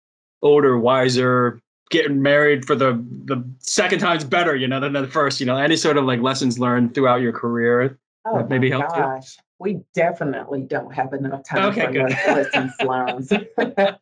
older 0.42 0.78
wiser 0.78 1.60
getting 1.90 2.22
married 2.22 2.64
for 2.64 2.74
the 2.74 2.92
the 3.24 3.44
second 3.58 3.98
time's 3.98 4.24
better 4.24 4.56
you 4.56 4.66
know 4.66 4.80
than 4.80 4.92
the 4.92 5.06
first 5.06 5.40
you 5.40 5.46
know 5.46 5.56
any 5.56 5.76
sort 5.76 5.96
of 5.96 6.04
like 6.04 6.20
lessons 6.20 6.58
learned 6.58 6.94
throughout 6.94 7.20
your 7.20 7.32
career 7.32 7.98
oh 8.26 8.38
that 8.38 8.48
maybe 8.48 8.70
helped 8.70 8.90
gosh. 8.90 9.36
you 9.36 9.42
we 9.60 9.80
definitely 9.94 10.62
don't 10.62 10.92
have 10.92 11.12
enough 11.12 11.44
time 11.44 11.64
okay, 11.66 11.86
for 11.86 11.92
good. 11.92 12.10
lessons 12.10 12.72
learned 12.80 13.48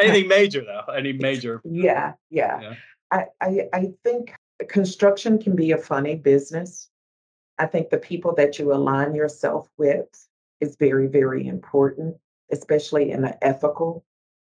anything 0.00 0.28
major 0.28 0.64
though 0.64 0.92
any 0.92 1.12
major 1.12 1.60
yeah 1.64 2.12
yeah, 2.30 2.60
yeah. 2.60 2.74
I, 3.10 3.24
I 3.40 3.68
i 3.72 3.88
think 4.04 4.34
construction 4.68 5.38
can 5.38 5.56
be 5.56 5.72
a 5.72 5.78
funny 5.78 6.16
business 6.16 6.90
i 7.58 7.66
think 7.66 7.88
the 7.88 7.98
people 7.98 8.34
that 8.34 8.58
you 8.58 8.74
align 8.74 9.14
yourself 9.14 9.68
with 9.78 10.08
is 10.60 10.76
very, 10.76 11.06
very 11.06 11.46
important, 11.46 12.16
especially 12.50 13.10
in 13.10 13.24
an 13.24 13.34
ethical 13.42 14.04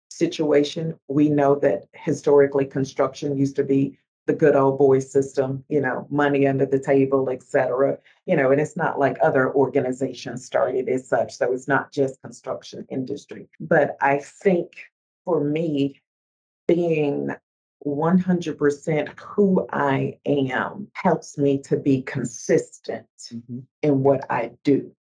situation. 0.09 0.95
We 1.07 1.29
know 1.29 1.55
that 1.55 1.85
historically 1.93 2.65
construction 2.65 3.37
used 3.37 3.55
to 3.57 3.63
be 3.63 3.97
the 4.25 4.33
good 4.33 4.55
old 4.55 4.77
boy 4.79 4.99
system, 4.99 5.65
you 5.67 5.81
know, 5.81 6.07
money 6.09 6.47
under 6.47 6.65
the 6.65 6.79
table, 6.79 7.29
et 7.29 7.43
cetera. 7.43 7.97
You 8.25 8.37
know, 8.37 8.51
and 8.51 8.61
it's 8.61 8.77
not 8.77 8.99
like 8.99 9.17
other 9.21 9.53
organizations 9.53 10.45
started 10.45 10.87
as 10.87 11.07
such. 11.07 11.35
So 11.37 11.51
it's 11.51 11.67
not 11.67 11.91
just 11.91 12.21
construction 12.21 12.85
industry. 12.89 13.49
But 13.59 13.97
I 14.01 14.19
think 14.19 14.71
for 15.25 15.43
me, 15.43 16.01
being 16.67 17.31
100% 17.85 19.19
who 19.19 19.67
I 19.71 20.17
am 20.25 20.87
helps 20.93 21.37
me 21.37 21.57
to 21.63 21.77
be 21.77 22.01
consistent 22.03 23.07
mm-hmm. 23.31 23.59
in 23.81 24.03
what 24.03 24.25
I 24.29 24.51
do. 24.63 24.95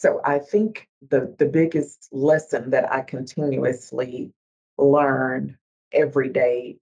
So 0.00 0.22
I 0.24 0.38
think 0.38 0.88
the, 1.10 1.34
the 1.38 1.44
biggest 1.44 2.08
lesson 2.10 2.70
that 2.70 2.90
I 2.90 3.02
continuously 3.02 4.32
learn 4.78 5.58
every 5.92 6.30
day 6.30 6.78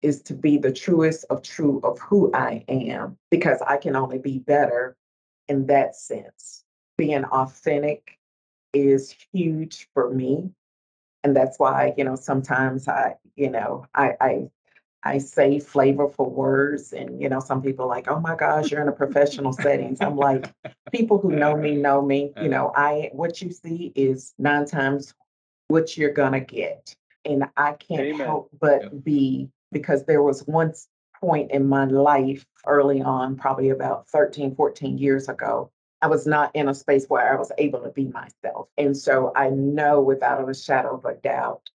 is 0.00 0.22
to 0.22 0.32
be 0.32 0.56
the 0.56 0.72
truest 0.72 1.26
of 1.28 1.42
true 1.42 1.82
of 1.84 1.98
who 1.98 2.32
I 2.32 2.64
am, 2.66 3.18
because 3.30 3.60
I 3.60 3.76
can 3.76 3.96
only 3.96 4.16
be 4.16 4.38
better 4.38 4.96
in 5.46 5.66
that 5.66 5.94
sense. 5.94 6.64
Being 6.96 7.24
authentic 7.26 8.18
is 8.72 9.14
huge 9.30 9.86
for 9.92 10.08
me. 10.08 10.50
And 11.22 11.36
that's 11.36 11.58
why, 11.58 11.92
you 11.98 12.04
know, 12.04 12.16
sometimes 12.16 12.88
I, 12.88 13.16
you 13.36 13.50
know, 13.50 13.84
I, 13.94 14.14
I 14.22 14.48
I 15.04 15.18
say 15.18 15.58
flavorful 15.58 16.30
words, 16.30 16.92
and 16.92 17.20
you 17.20 17.28
know, 17.28 17.40
some 17.40 17.62
people 17.62 17.86
like, 17.86 18.08
"Oh 18.08 18.20
my 18.20 18.34
gosh, 18.34 18.70
you're 18.70 18.82
in 18.82 18.88
a 18.88 18.92
professional 18.92 19.52
settings." 19.52 20.00
I'm 20.00 20.16
like, 20.16 20.50
people 20.92 21.18
who 21.18 21.30
know 21.30 21.56
me 21.56 21.74
know 21.76 22.02
me. 22.02 22.32
You 22.40 22.48
know, 22.48 22.72
I 22.74 23.10
what 23.12 23.40
you 23.42 23.52
see 23.52 23.92
is 23.94 24.34
nine 24.38 24.66
times 24.66 25.14
what 25.68 25.96
you're 25.96 26.12
gonna 26.12 26.40
get, 26.40 26.94
and 27.24 27.44
I 27.56 27.72
can't 27.72 28.00
Amen. 28.00 28.26
help 28.26 28.50
but 28.60 29.04
be 29.04 29.50
because 29.72 30.04
there 30.04 30.22
was 30.22 30.46
once 30.46 30.88
point 31.20 31.50
in 31.50 31.68
my 31.68 31.84
life 31.84 32.46
early 32.66 33.00
on, 33.00 33.36
probably 33.36 33.70
about 33.70 34.08
13, 34.08 34.54
14 34.54 34.98
years 34.98 35.28
ago, 35.28 35.70
I 36.02 36.06
was 36.06 36.26
not 36.26 36.54
in 36.54 36.68
a 36.68 36.74
space 36.74 37.06
where 37.08 37.32
I 37.32 37.38
was 37.38 37.50
able 37.56 37.80
to 37.80 37.88
be 37.88 38.08
myself. 38.08 38.68
And 38.76 38.96
so 38.96 39.32
I 39.34 39.48
know 39.50 40.02
without 40.02 40.48
a 40.48 40.54
shadow 40.54 40.96
of 40.96 41.04
a 41.06 41.14
doubt 41.14 41.70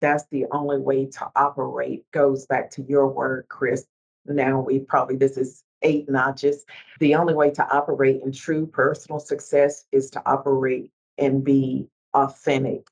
that's 0.00 0.24
the 0.30 0.46
only 0.52 0.78
way 0.78 1.06
to 1.06 1.30
operate 1.36 2.04
goes 2.12 2.46
back 2.46 2.70
to 2.72 2.82
your 2.82 3.08
word 3.08 3.46
chris. 3.48 3.86
Now 4.26 4.60
we 4.60 4.80
probably 4.80 5.16
this 5.16 5.36
is 5.36 5.64
eight 5.82 6.08
notches. 6.08 6.64
The 7.00 7.14
only 7.14 7.34
way 7.34 7.50
to 7.52 7.68
operate 7.68 8.22
in 8.24 8.32
true 8.32 8.66
personal 8.66 9.20
success 9.20 9.84
is 9.92 10.10
to 10.10 10.22
operate 10.26 10.90
and 11.16 11.44
be 11.44 11.88
authentic 12.14 12.86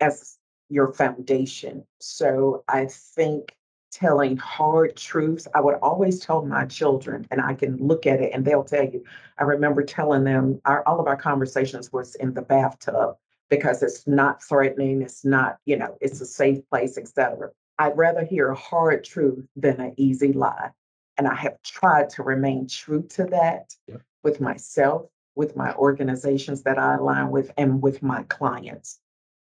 as 0.00 0.38
your 0.68 0.92
foundation. 0.92 1.84
So 2.00 2.64
i 2.68 2.86
think 2.86 3.54
telling 3.92 4.36
hard 4.36 4.96
truths 4.96 5.48
i 5.52 5.60
would 5.60 5.74
always 5.82 6.20
tell 6.20 6.46
my 6.46 6.64
children 6.64 7.26
and 7.32 7.40
i 7.40 7.52
can 7.52 7.76
look 7.78 8.06
at 8.06 8.20
it 8.20 8.30
and 8.32 8.44
they'll 8.44 8.62
tell 8.62 8.84
you. 8.84 9.02
I 9.36 9.42
remember 9.42 9.82
telling 9.82 10.22
them 10.22 10.60
our, 10.64 10.86
all 10.86 11.00
of 11.00 11.08
our 11.08 11.16
conversations 11.16 11.92
was 11.92 12.14
in 12.14 12.32
the 12.34 12.42
bathtub 12.42 13.16
because 13.50 13.82
it's 13.82 14.06
not 14.06 14.42
threatening, 14.42 15.02
it's 15.02 15.24
not, 15.24 15.58
you 15.66 15.76
know, 15.76 15.96
it's 16.00 16.20
a 16.20 16.26
safe 16.26 16.60
place, 16.70 16.96
etc. 16.96 17.50
I'd 17.78 17.98
rather 17.98 18.24
hear 18.24 18.50
a 18.50 18.56
hard 18.56 19.04
truth 19.04 19.46
than 19.56 19.80
an 19.80 19.94
easy 19.96 20.32
lie. 20.32 20.70
And 21.18 21.26
I 21.26 21.34
have 21.34 21.60
tried 21.62 22.08
to 22.10 22.22
remain 22.22 22.68
true 22.68 23.02
to 23.10 23.24
that 23.24 23.74
yeah. 23.86 23.96
with 24.22 24.40
myself, 24.40 25.06
with 25.34 25.56
my 25.56 25.74
organizations 25.74 26.62
that 26.62 26.78
I 26.78 26.94
align 26.94 27.30
with, 27.30 27.50
and 27.58 27.82
with 27.82 28.02
my 28.02 28.22
clients. 28.24 29.00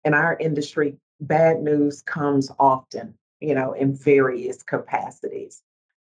In 0.05 0.15
our 0.15 0.37
industry, 0.39 0.97
bad 1.21 1.63
news 1.63 2.03
comes 2.03 2.51
often, 2.59 3.15
you 3.41 3.55
know, 3.55 3.73
in 3.73 3.95
various 3.95 4.63
capacities, 4.63 5.63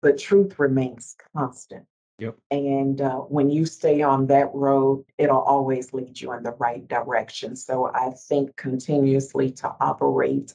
but 0.01 0.19
truth 0.19 0.59
remains 0.59 1.15
constant. 1.35 1.85
Yep. 2.19 2.37
And 2.51 3.01
uh, 3.01 3.15
when 3.17 3.49
you 3.49 3.65
stay 3.65 4.01
on 4.01 4.27
that 4.27 4.49
road, 4.53 5.05
it'll 5.17 5.41
always 5.41 5.93
lead 5.93 6.19
you 6.19 6.33
in 6.33 6.43
the 6.43 6.55
right 6.59 6.87
direction. 6.87 7.55
So 7.55 7.91
I 7.93 8.11
think 8.11 8.55
continuously 8.57 9.51
to 9.53 9.73
operate 9.79 10.53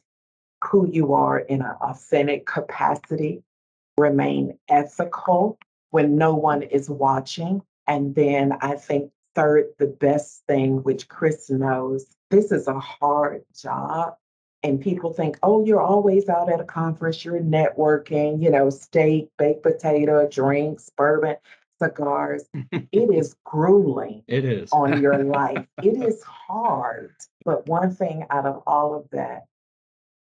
who 0.62 0.88
you 0.90 1.12
are 1.14 1.40
in 1.40 1.62
an 1.62 1.74
authentic 1.80 2.46
capacity, 2.46 3.42
remain 3.96 4.58
ethical 4.68 5.58
when 5.90 6.16
no 6.16 6.34
one 6.34 6.62
is 6.62 6.90
watching. 6.90 7.62
And 7.86 8.14
then 8.14 8.54
I 8.60 8.74
think 8.74 9.10
third, 9.34 9.66
the 9.78 9.86
best 9.86 10.42
thing, 10.46 10.82
which 10.82 11.08
Chris 11.08 11.50
knows, 11.50 12.06
this 12.30 12.50
is 12.50 12.66
a 12.66 12.78
hard 12.78 13.44
job. 13.54 14.16
And 14.64 14.80
people 14.80 15.12
think, 15.12 15.38
oh, 15.42 15.62
you're 15.64 15.82
always 15.82 16.28
out 16.30 16.50
at 16.50 16.58
a 16.58 16.64
conference, 16.64 17.22
you're 17.22 17.38
networking, 17.38 18.42
you 18.42 18.50
know, 18.50 18.70
steak, 18.70 19.28
baked 19.36 19.62
potato, 19.62 20.26
drinks, 20.26 20.90
bourbon, 20.96 21.36
cigars. 21.78 22.44
it 22.72 22.88
is 22.92 23.36
grueling. 23.44 24.22
It 24.26 24.46
is. 24.46 24.72
on 24.72 25.02
your 25.02 25.18
life. 25.24 25.66
It 25.82 26.02
is 26.02 26.22
hard. 26.22 27.14
But 27.44 27.68
one 27.68 27.94
thing 27.94 28.24
out 28.30 28.46
of 28.46 28.62
all 28.66 28.94
of 28.94 29.08
that, 29.10 29.44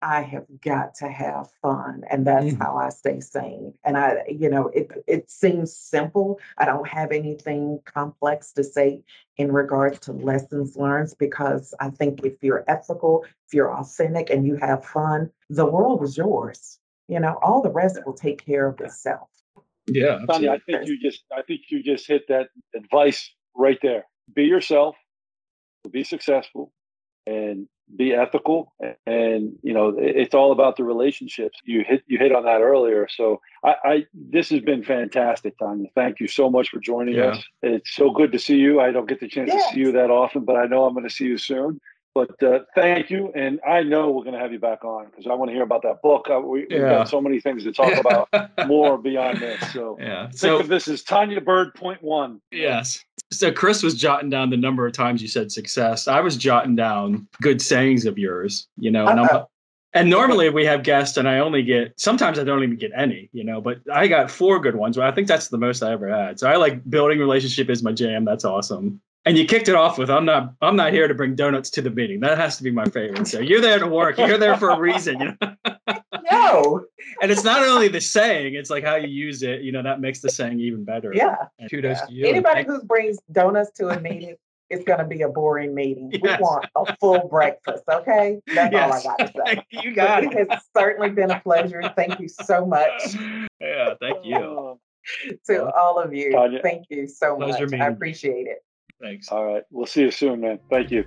I 0.04 0.20
have 0.20 0.44
got 0.60 0.94
to 0.96 1.08
have 1.08 1.48
fun. 1.62 2.02
And 2.10 2.26
that's 2.26 2.52
mm. 2.52 2.58
how 2.58 2.76
I 2.76 2.90
stay 2.90 3.20
sane. 3.20 3.72
And 3.84 3.96
I, 3.96 4.18
you 4.28 4.50
know, 4.50 4.68
it 4.68 4.90
it 5.06 5.30
seems 5.30 5.74
simple. 5.74 6.38
I 6.58 6.66
don't 6.66 6.86
have 6.86 7.10
anything 7.10 7.80
complex 7.86 8.52
to 8.52 8.64
say 8.64 9.02
in 9.38 9.50
regards 9.50 9.98
to 10.00 10.12
lessons 10.12 10.76
learned 10.76 11.14
because 11.18 11.72
I 11.80 11.88
think 11.88 12.20
if 12.22 12.34
you're 12.42 12.64
ethical, 12.68 13.24
if 13.46 13.54
you're 13.54 13.74
authentic 13.74 14.28
and 14.28 14.46
you 14.46 14.56
have 14.56 14.84
fun, 14.84 15.30
the 15.48 15.64
world 15.64 16.04
is 16.04 16.18
yours. 16.18 16.78
You 17.08 17.20
know, 17.20 17.38
all 17.42 17.62
the 17.62 17.70
rest 17.70 17.98
will 18.04 18.12
take 18.12 18.44
care 18.44 18.68
of 18.68 18.78
itself. 18.80 19.28
Yeah, 19.86 20.20
Tonya, 20.28 20.50
I 20.50 20.58
think 20.58 20.86
you 20.86 21.00
just 21.00 21.24
I 21.32 21.40
think 21.42 21.62
you 21.70 21.82
just 21.82 22.06
hit 22.06 22.28
that 22.28 22.48
advice 22.76 23.30
right 23.56 23.78
there. 23.82 24.04
Be 24.34 24.44
yourself, 24.44 24.96
be 25.90 26.04
successful, 26.04 26.72
and 27.26 27.68
be 27.96 28.14
ethical 28.14 28.72
and 29.06 29.52
you 29.62 29.74
know 29.74 29.94
it's 29.98 30.34
all 30.34 30.52
about 30.52 30.76
the 30.76 30.82
relationships 30.82 31.58
you 31.64 31.84
hit 31.86 32.02
you 32.06 32.18
hit 32.18 32.34
on 32.34 32.44
that 32.44 32.62
earlier 32.62 33.06
so 33.08 33.40
i, 33.62 33.74
I 33.84 34.06
this 34.14 34.48
has 34.48 34.60
been 34.60 34.82
fantastic 34.82 35.58
tonya 35.58 35.88
thank 35.94 36.18
you 36.18 36.26
so 36.26 36.48
much 36.48 36.70
for 36.70 36.80
joining 36.80 37.16
yeah. 37.16 37.26
us 37.26 37.44
it's 37.62 37.94
so 37.94 38.10
good 38.10 38.32
to 38.32 38.38
see 38.38 38.56
you 38.56 38.80
i 38.80 38.90
don't 38.90 39.08
get 39.08 39.20
the 39.20 39.28
chance 39.28 39.50
yes. 39.52 39.68
to 39.68 39.74
see 39.74 39.80
you 39.80 39.92
that 39.92 40.10
often 40.10 40.44
but 40.44 40.56
i 40.56 40.64
know 40.64 40.86
i'm 40.86 40.94
going 40.94 41.06
to 41.06 41.14
see 41.14 41.26
you 41.26 41.36
soon 41.36 41.78
but 42.14 42.40
uh, 42.44 42.60
thank 42.76 43.10
you, 43.10 43.32
and 43.34 43.58
I 43.66 43.82
know 43.82 44.10
we're 44.10 44.22
going 44.22 44.34
to 44.34 44.38
have 44.38 44.52
you 44.52 44.60
back 44.60 44.84
on 44.84 45.06
because 45.06 45.26
I 45.26 45.34
want 45.34 45.48
to 45.48 45.52
hear 45.52 45.64
about 45.64 45.82
that 45.82 46.00
book. 46.00 46.28
Uh, 46.30 46.38
we, 46.38 46.60
have 46.70 46.80
got 46.82 47.08
so 47.08 47.20
many 47.20 47.40
things 47.40 47.64
to 47.64 47.72
talk 47.72 47.92
about 47.98 48.28
more 48.68 48.96
beyond 48.96 49.40
this. 49.40 49.72
So 49.72 49.98
yeah, 50.00 50.26
think 50.26 50.36
so, 50.36 50.60
of 50.60 50.68
this 50.68 50.86
as 50.86 51.02
Tonya 51.02 51.44
Byrd 51.44 51.74
point 51.74 52.04
one. 52.04 52.40
Yes. 52.52 53.04
So 53.38 53.52
Chris 53.52 53.82
was 53.82 53.94
jotting 53.94 54.30
down 54.30 54.50
the 54.50 54.56
number 54.56 54.86
of 54.86 54.92
times 54.92 55.22
you 55.22 55.28
said 55.28 55.52
success. 55.52 56.08
I 56.08 56.20
was 56.20 56.36
jotting 56.36 56.76
down 56.76 57.26
good 57.40 57.60
sayings 57.60 58.06
of 58.06 58.18
yours. 58.18 58.68
You 58.76 58.90
know, 58.90 59.06
and, 59.06 59.20
uh-huh. 59.20 59.46
and 59.92 60.10
normally 60.10 60.50
we 60.50 60.64
have 60.64 60.82
guests, 60.82 61.16
and 61.16 61.28
I 61.28 61.38
only 61.38 61.62
get 61.62 61.98
sometimes 61.98 62.38
I 62.38 62.44
don't 62.44 62.62
even 62.62 62.76
get 62.76 62.92
any. 62.96 63.28
You 63.32 63.44
know, 63.44 63.60
but 63.60 63.78
I 63.92 64.06
got 64.08 64.30
four 64.30 64.60
good 64.60 64.76
ones. 64.76 64.98
I 64.98 65.10
think 65.12 65.28
that's 65.28 65.48
the 65.48 65.58
most 65.58 65.82
I 65.82 65.92
ever 65.92 66.08
had. 66.08 66.38
So 66.38 66.48
I 66.48 66.56
like 66.56 66.88
building 66.88 67.18
relationship 67.18 67.70
is 67.70 67.82
my 67.82 67.92
jam. 67.92 68.24
That's 68.24 68.44
awesome 68.44 69.00
and 69.24 69.38
you 69.38 69.44
kicked 69.44 69.68
it 69.68 69.74
off 69.74 69.98
with 69.98 70.10
i'm 70.10 70.24
not 70.24 70.54
i'm 70.60 70.76
not 70.76 70.92
here 70.92 71.08
to 71.08 71.14
bring 71.14 71.34
donuts 71.34 71.70
to 71.70 71.82
the 71.82 71.90
meeting 71.90 72.20
that 72.20 72.36
has 72.38 72.56
to 72.56 72.62
be 72.62 72.70
my 72.70 72.84
favorite 72.86 73.26
so 73.26 73.40
you're 73.40 73.60
there 73.60 73.78
to 73.78 73.86
work 73.86 74.18
you're 74.18 74.38
there 74.38 74.56
for 74.56 74.70
a 74.70 74.78
reason 74.78 75.20
you 75.20 75.36
know 75.40 75.54
no 76.44 76.84
and 77.22 77.30
it's 77.30 77.44
not 77.44 77.62
only 77.62 77.88
the 77.88 78.00
saying 78.00 78.54
it's 78.54 78.70
like 78.70 78.84
how 78.84 78.96
you 78.96 79.08
use 79.08 79.42
it 79.42 79.62
you 79.62 79.72
know 79.72 79.82
that 79.82 80.00
makes 80.00 80.20
the 80.20 80.28
saying 80.28 80.60
even 80.60 80.84
better 80.84 81.12
yeah 81.14 81.36
and 81.58 81.70
kudos 81.70 81.98
yeah. 81.98 82.06
to 82.06 82.12
you 82.12 82.26
anybody 82.26 82.64
who 82.64 82.82
brings 82.82 83.18
donuts 83.32 83.70
to 83.72 83.88
a 83.88 84.00
meeting 84.00 84.36
it's 84.70 84.84
going 84.84 84.98
to 84.98 85.04
be 85.04 85.22
a 85.22 85.28
boring 85.28 85.74
meeting. 85.74 86.10
Yes. 86.12 86.38
We 86.38 86.42
want 86.42 86.66
a 86.76 86.96
full 86.96 87.28
breakfast. 87.28 87.84
Okay, 87.90 88.40
that's 88.54 88.72
yes. 88.72 89.04
all 89.04 89.12
I 89.12 89.16
got 89.16 89.34
to 89.34 89.42
say. 89.46 89.66
you 89.82 89.94
got 89.94 90.24
it. 90.24 90.32
It 90.32 90.50
has 90.50 90.62
certainly 90.76 91.10
been 91.10 91.30
a 91.30 91.40
pleasure. 91.40 91.82
Thank 91.96 92.20
you 92.20 92.28
so 92.28 92.66
much. 92.66 93.16
Yeah, 93.60 93.94
thank 93.98 94.26
you. 94.26 94.78
to 95.46 95.72
all 95.72 95.98
of 95.98 96.12
you, 96.12 96.32
Tonya, 96.32 96.60
thank 96.60 96.84
you 96.90 97.06
so 97.06 97.38
much. 97.38 97.58
I 97.72 97.86
appreciate 97.86 98.46
it. 98.46 98.58
Thanks. 99.00 99.28
All 99.30 99.44
right. 99.44 99.62
We'll 99.70 99.86
see 99.86 100.02
you 100.02 100.10
soon, 100.10 100.40
man. 100.42 100.58
Thank 100.68 100.90
you. 100.90 101.04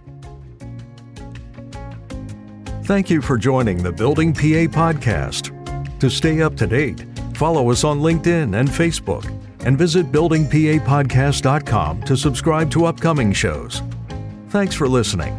Thank 2.87 3.09
you 3.09 3.21
for 3.21 3.37
joining 3.37 3.83
the 3.83 3.91
Building 3.91 4.33
PA 4.33 4.71
podcast. 4.71 5.51
To 5.99 6.09
stay 6.09 6.41
up 6.41 6.55
to 6.55 6.65
date, 6.65 7.05
follow 7.33 7.69
us 7.69 7.83
on 7.83 7.99
LinkedIn 7.99 8.57
and 8.57 8.69
Facebook, 8.69 9.25
and 9.65 9.77
visit 9.77 10.09
buildingpapodcast.com 10.09 12.03
to 12.03 12.15
subscribe 12.15 12.71
to 12.71 12.85
upcoming 12.85 13.33
shows. 13.33 13.81
Thanks 14.51 14.73
for 14.73 14.87
listening. 14.87 15.37